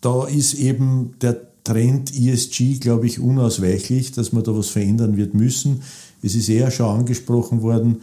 da 0.00 0.26
ist 0.26 0.54
eben 0.54 1.14
der 1.20 1.40
Trend 1.64 2.14
ESG, 2.14 2.78
glaube 2.78 3.06
ich, 3.06 3.18
unausweichlich, 3.18 4.12
dass 4.12 4.32
man 4.32 4.44
da 4.44 4.54
was 4.54 4.68
verändern 4.68 5.16
wird 5.16 5.32
müssen. 5.34 5.82
Es 6.24 6.34
ist 6.34 6.48
eher 6.48 6.70
schon 6.70 6.86
angesprochen 6.86 7.60
worden, 7.62 8.00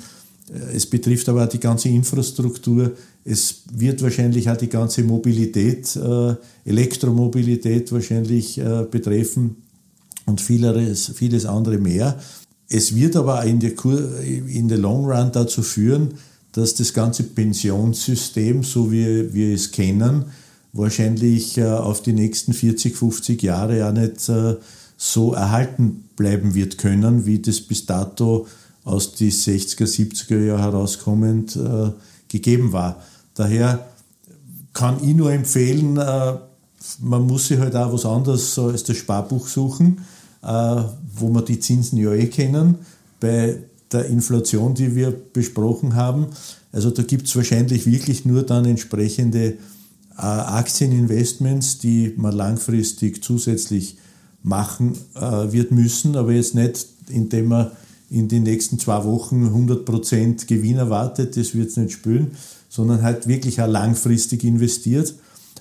äh, 0.51 0.75
es 0.75 0.85
betrifft 0.85 1.27
aber 1.29 1.45
auch 1.45 1.49
die 1.49 1.59
ganze 1.59 1.89
Infrastruktur. 1.89 2.91
Es 3.23 3.63
wird 3.73 4.01
wahrscheinlich 4.01 4.49
auch 4.49 4.57
die 4.57 4.69
ganze 4.69 5.03
Mobilität, 5.03 5.95
äh, 5.95 6.35
Elektromobilität 6.65 7.91
wahrscheinlich 7.91 8.57
äh, 8.57 8.85
betreffen 8.89 9.57
und 10.25 10.41
vieles, 10.41 11.11
vieles 11.15 11.45
andere 11.45 11.77
mehr. 11.77 12.19
Es 12.69 12.95
wird 12.95 13.15
aber 13.15 13.43
in 13.43 13.59
der, 13.59 13.73
in 14.23 14.67
der 14.67 14.77
Long 14.77 15.05
Run 15.05 15.31
dazu 15.31 15.61
führen, 15.61 16.13
dass 16.53 16.73
das 16.73 16.93
ganze 16.93 17.23
Pensionssystem, 17.23 18.63
so 18.63 18.91
wie 18.91 19.33
wir 19.33 19.55
es 19.55 19.71
kennen, 19.71 20.25
wahrscheinlich 20.71 21.61
auf 21.61 22.01
die 22.01 22.13
nächsten 22.13 22.53
40, 22.53 22.95
50 22.95 23.41
Jahre 23.41 23.85
auch 23.85 23.91
nicht 23.91 24.21
so 24.97 25.33
erhalten 25.33 26.05
bleiben 26.21 26.53
wird 26.53 26.77
können, 26.77 27.25
wie 27.25 27.39
das 27.39 27.61
bis 27.61 27.87
dato 27.87 28.45
aus 28.83 29.15
den 29.15 29.31
60er, 29.31 29.85
70er 29.85 30.39
Jahren 30.39 30.61
herauskommend 30.61 31.55
äh, 31.55 31.91
gegeben 32.27 32.71
war. 32.71 33.01
Daher 33.33 33.87
kann 34.71 34.97
ich 35.03 35.15
nur 35.15 35.31
empfehlen, 35.31 35.97
äh, 35.97 36.33
man 36.99 37.25
muss 37.25 37.47
sich 37.47 37.57
halt 37.57 37.75
auch 37.75 37.91
was 37.91 38.05
anderes 38.05 38.57
als 38.59 38.83
das 38.83 38.97
Sparbuch 38.97 39.47
suchen, 39.47 40.01
äh, 40.43 40.47
wo 41.15 41.29
wir 41.29 41.41
die 41.41 41.59
Zinsen 41.59 41.97
ja 41.97 42.13
eh 42.13 42.27
kennen, 42.27 42.75
bei 43.19 43.57
der 43.91 44.05
Inflation, 44.05 44.75
die 44.75 44.95
wir 44.95 45.11
besprochen 45.11 45.95
haben. 45.95 46.27
Also 46.71 46.91
da 46.91 47.01
gibt 47.01 47.27
es 47.27 47.35
wahrscheinlich 47.35 47.87
wirklich 47.87 48.25
nur 48.25 48.43
dann 48.43 48.65
entsprechende 48.65 49.53
äh, 50.17 50.21
Aktieninvestments, 50.21 51.79
die 51.79 52.13
man 52.15 52.35
langfristig 52.35 53.23
zusätzlich 53.23 53.97
machen 54.43 54.93
äh, 55.15 55.51
wird 55.51 55.71
müssen, 55.71 56.15
aber 56.15 56.31
jetzt 56.31 56.55
nicht, 56.55 56.87
indem 57.09 57.49
man 57.49 57.71
in 58.09 58.27
den 58.27 58.41
nächsten 58.43 58.79
zwei 58.79 59.03
Wochen 59.05 59.47
100% 59.47 60.47
Gewinn 60.47 60.77
erwartet, 60.77 61.37
das 61.37 61.53
wird 61.55 61.69
es 61.69 61.77
nicht 61.77 61.93
spüren, 61.93 62.31
sondern 62.69 63.01
halt 63.01 63.27
wirklich 63.27 63.61
auch 63.61 63.67
langfristig 63.67 64.43
investiert, 64.43 65.13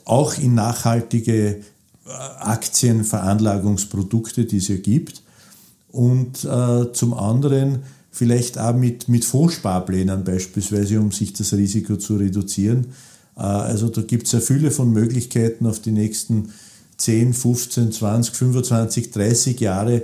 auch 0.04 0.36
in 0.38 0.54
nachhaltige 0.54 1.56
äh, 1.56 1.60
Aktienveranlagungsprodukte, 2.38 4.46
die 4.46 4.56
es 4.56 4.68
ja 4.68 4.76
gibt 4.76 5.22
und 5.92 6.44
äh, 6.44 6.92
zum 6.92 7.14
anderen 7.14 7.80
vielleicht 8.10 8.58
auch 8.58 8.74
mit, 8.74 9.08
mit 9.08 9.24
Fondssparplänen 9.24 10.24
beispielsweise, 10.24 11.00
um 11.00 11.12
sich 11.12 11.32
das 11.32 11.52
Risiko 11.52 11.96
zu 11.96 12.16
reduzieren. 12.16 12.86
Äh, 13.36 13.42
also 13.42 13.88
da 13.88 14.02
gibt 14.02 14.26
es 14.26 14.32
ja 14.32 14.40
viele 14.40 14.70
von 14.70 14.92
Möglichkeiten 14.92 15.66
auf 15.66 15.80
die 15.80 15.92
nächsten 15.92 16.52
10, 17.00 17.32
15, 17.32 17.92
20, 17.92 18.34
25, 18.34 19.10
30 19.10 19.60
Jahre 19.60 20.02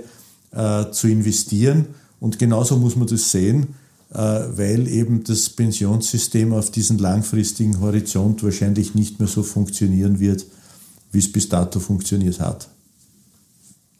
äh, 0.51 0.91
zu 0.91 1.07
investieren. 1.07 1.85
Und 2.19 2.39
genauso 2.39 2.77
muss 2.77 2.95
man 2.95 3.07
das 3.07 3.31
sehen, 3.31 3.75
äh, 4.11 4.17
weil 4.17 4.87
eben 4.87 5.23
das 5.23 5.49
Pensionssystem 5.49 6.53
auf 6.53 6.71
diesen 6.71 6.97
langfristigen 6.97 7.79
Horizont 7.79 8.43
wahrscheinlich 8.43 8.95
nicht 8.95 9.19
mehr 9.19 9.27
so 9.27 9.43
funktionieren 9.43 10.19
wird, 10.19 10.45
wie 11.11 11.19
es 11.19 11.31
bis 11.31 11.49
dato 11.49 11.79
funktioniert 11.79 12.39
hat. 12.39 12.67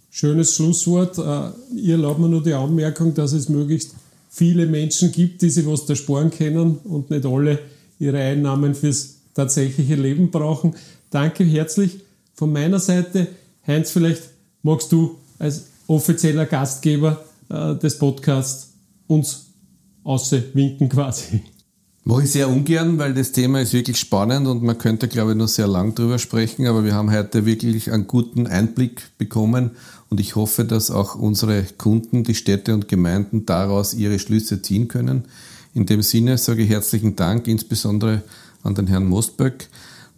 Schönes 0.10 0.56
Schlusswort. 0.56 1.20
Äh, 1.20 1.76
ihr 1.76 1.96
erlaubt 1.96 2.20
mir 2.20 2.30
nur 2.30 2.42
die 2.42 2.54
Anmerkung, 2.54 3.14
dass 3.14 3.34
es 3.34 3.48
möglichst 3.48 3.94
viele 4.30 4.66
Menschen 4.66 5.12
gibt, 5.12 5.44
die 5.44 5.52
sich 5.52 5.68
was 5.68 5.86
da 5.86 5.96
sparen 5.96 6.32
können 6.32 6.78
und 6.84 7.12
nicht 7.12 7.26
alle 7.26 7.60
ihre 8.00 8.20
Einnahmen 8.20 8.74
fürs 8.74 9.18
tatsächliche 9.36 9.96
Leben 9.96 10.32
brauchen. 10.32 10.76
Danke 11.12 11.44
herzlich 11.44 12.00
von 12.38 12.54
meiner 12.54 12.80
Seite, 12.80 13.28
Heinz, 13.66 13.92
vielleicht 13.92 14.22
magst 14.62 14.92
du 14.92 15.18
als 15.40 15.66
offizieller 15.88 16.46
Gastgeber 16.46 17.26
äh, 17.50 17.76
des 17.76 17.98
Podcasts 17.98 18.74
uns 19.08 19.48
auswinken 20.04 20.88
quasi. 20.88 21.42
Mache 22.04 22.24
ich 22.24 22.32
sehr 22.32 22.48
ungern, 22.48 22.98
weil 23.00 23.14
das 23.14 23.34
Thema 23.34 23.60
ist 23.60 23.74
wirklich 23.74 23.98
spannend 23.98 24.48
und 24.48 24.64
man 24.64 24.78
könnte, 24.78 25.10
glaube 25.10 25.32
ich, 25.32 25.38
noch 25.38 25.50
sehr 25.50 25.68
lang 25.68 25.94
drüber 25.94 26.20
sprechen, 26.20 26.66
aber 26.66 26.86
wir 26.86 26.94
haben 26.94 27.12
heute 27.12 27.46
wirklich 27.46 27.92
einen 27.92 28.08
guten 28.08 28.48
Einblick 28.48 29.18
bekommen 29.18 29.72
und 30.10 30.22
ich 30.22 30.38
hoffe, 30.38 30.64
dass 30.64 30.90
auch 30.90 31.16
unsere 31.16 31.64
Kunden, 31.78 32.24
die 32.24 32.36
Städte 32.36 32.74
und 32.74 32.88
Gemeinden 32.88 33.46
daraus 33.46 33.94
ihre 33.94 34.20
Schlüsse 34.20 34.62
ziehen 34.62 34.88
können. 34.88 35.26
In 35.74 35.86
dem 35.86 36.02
Sinne 36.02 36.38
sage 36.38 36.64
ich 36.64 36.70
herzlichen 36.70 37.18
Dank, 37.18 37.48
insbesondere 37.48 38.22
an 38.64 38.76
den 38.76 38.88
Herrn 38.88 39.06
Mostböck 39.06 39.68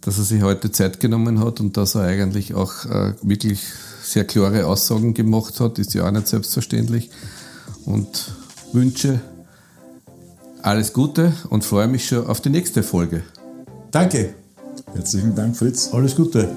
dass 0.00 0.18
er 0.18 0.24
sich 0.24 0.42
heute 0.42 0.70
Zeit 0.70 1.00
genommen 1.00 1.40
hat 1.44 1.60
und 1.60 1.76
dass 1.76 1.94
er 1.94 2.02
eigentlich 2.02 2.54
auch 2.54 2.84
äh, 2.86 3.14
wirklich 3.22 3.60
sehr 4.02 4.24
klare 4.24 4.66
Aussagen 4.66 5.14
gemacht 5.14 5.60
hat, 5.60 5.78
ist 5.78 5.94
ja 5.94 6.06
auch 6.06 6.10
nicht 6.10 6.28
selbstverständlich. 6.28 7.10
Und 7.84 8.32
wünsche 8.72 9.20
alles 10.62 10.92
Gute 10.92 11.32
und 11.48 11.64
freue 11.64 11.88
mich 11.88 12.06
schon 12.06 12.26
auf 12.26 12.40
die 12.40 12.50
nächste 12.50 12.82
Folge. 12.82 13.22
Danke. 13.90 14.34
Herzlichen 14.92 15.34
Dank, 15.34 15.56
Fritz. 15.56 15.90
Alles 15.92 16.16
Gute. 16.16 16.48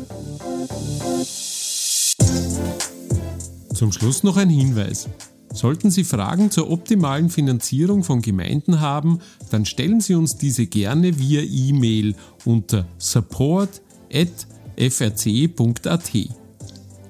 Zum 3.73 3.91
Schluss 3.91 4.23
noch 4.23 4.37
ein 4.37 4.49
Hinweis. 4.49 5.07
Sollten 5.53 5.91
Sie 5.91 6.03
Fragen 6.03 6.49
zur 6.49 6.71
optimalen 6.71 7.29
Finanzierung 7.29 8.03
von 8.03 8.23
Gemeinden 8.23 8.81
haben, 8.81 9.19
dann 9.51 9.65
stellen 9.65 10.01
Sie 10.01 10.15
uns 10.15 10.35
diese 10.35 10.65
gerne 10.65 11.19
via 11.19 11.41
E-Mail 11.41 12.15
unter 12.43 12.87
support.frc.at. 12.97 14.41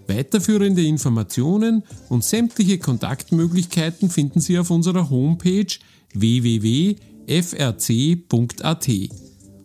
Weiterführende 0.07 0.83
Informationen 0.83 1.83
und 2.09 2.25
sämtliche 2.25 2.77
Kontaktmöglichkeiten 2.79 4.09
finden 4.09 4.41
Sie 4.41 4.59
auf 4.59 4.69
unserer 4.69 5.09
Homepage 5.09 5.73
www.frc.at. 6.13 6.99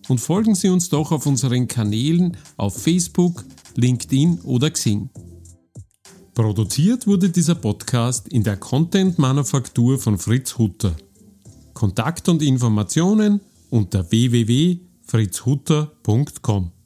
Und 0.09 0.21
folgen 0.21 0.55
Sie 0.55 0.69
uns 0.69 0.89
doch 0.89 1.11
auf 1.11 1.27
unseren 1.27 1.67
Kanälen 1.67 2.37
auf 2.57 2.81
Facebook, 2.81 3.45
LinkedIn 3.75 4.41
oder 4.43 4.71
Xing. 4.71 5.11
Produziert 6.39 7.07
wurde 7.09 7.31
dieser 7.31 7.57
Podcast 7.57 8.29
in 8.29 8.45
der 8.45 8.59
Content-Manufaktur 8.59 9.99
von 9.99 10.19
Fritz 10.19 10.57
Hutter. 10.57 10.95
Kontakt 11.75 12.29
und 12.29 12.43
Informationen 12.43 13.41
unter 13.71 14.09
www.fritzhutter.com. 14.09 16.78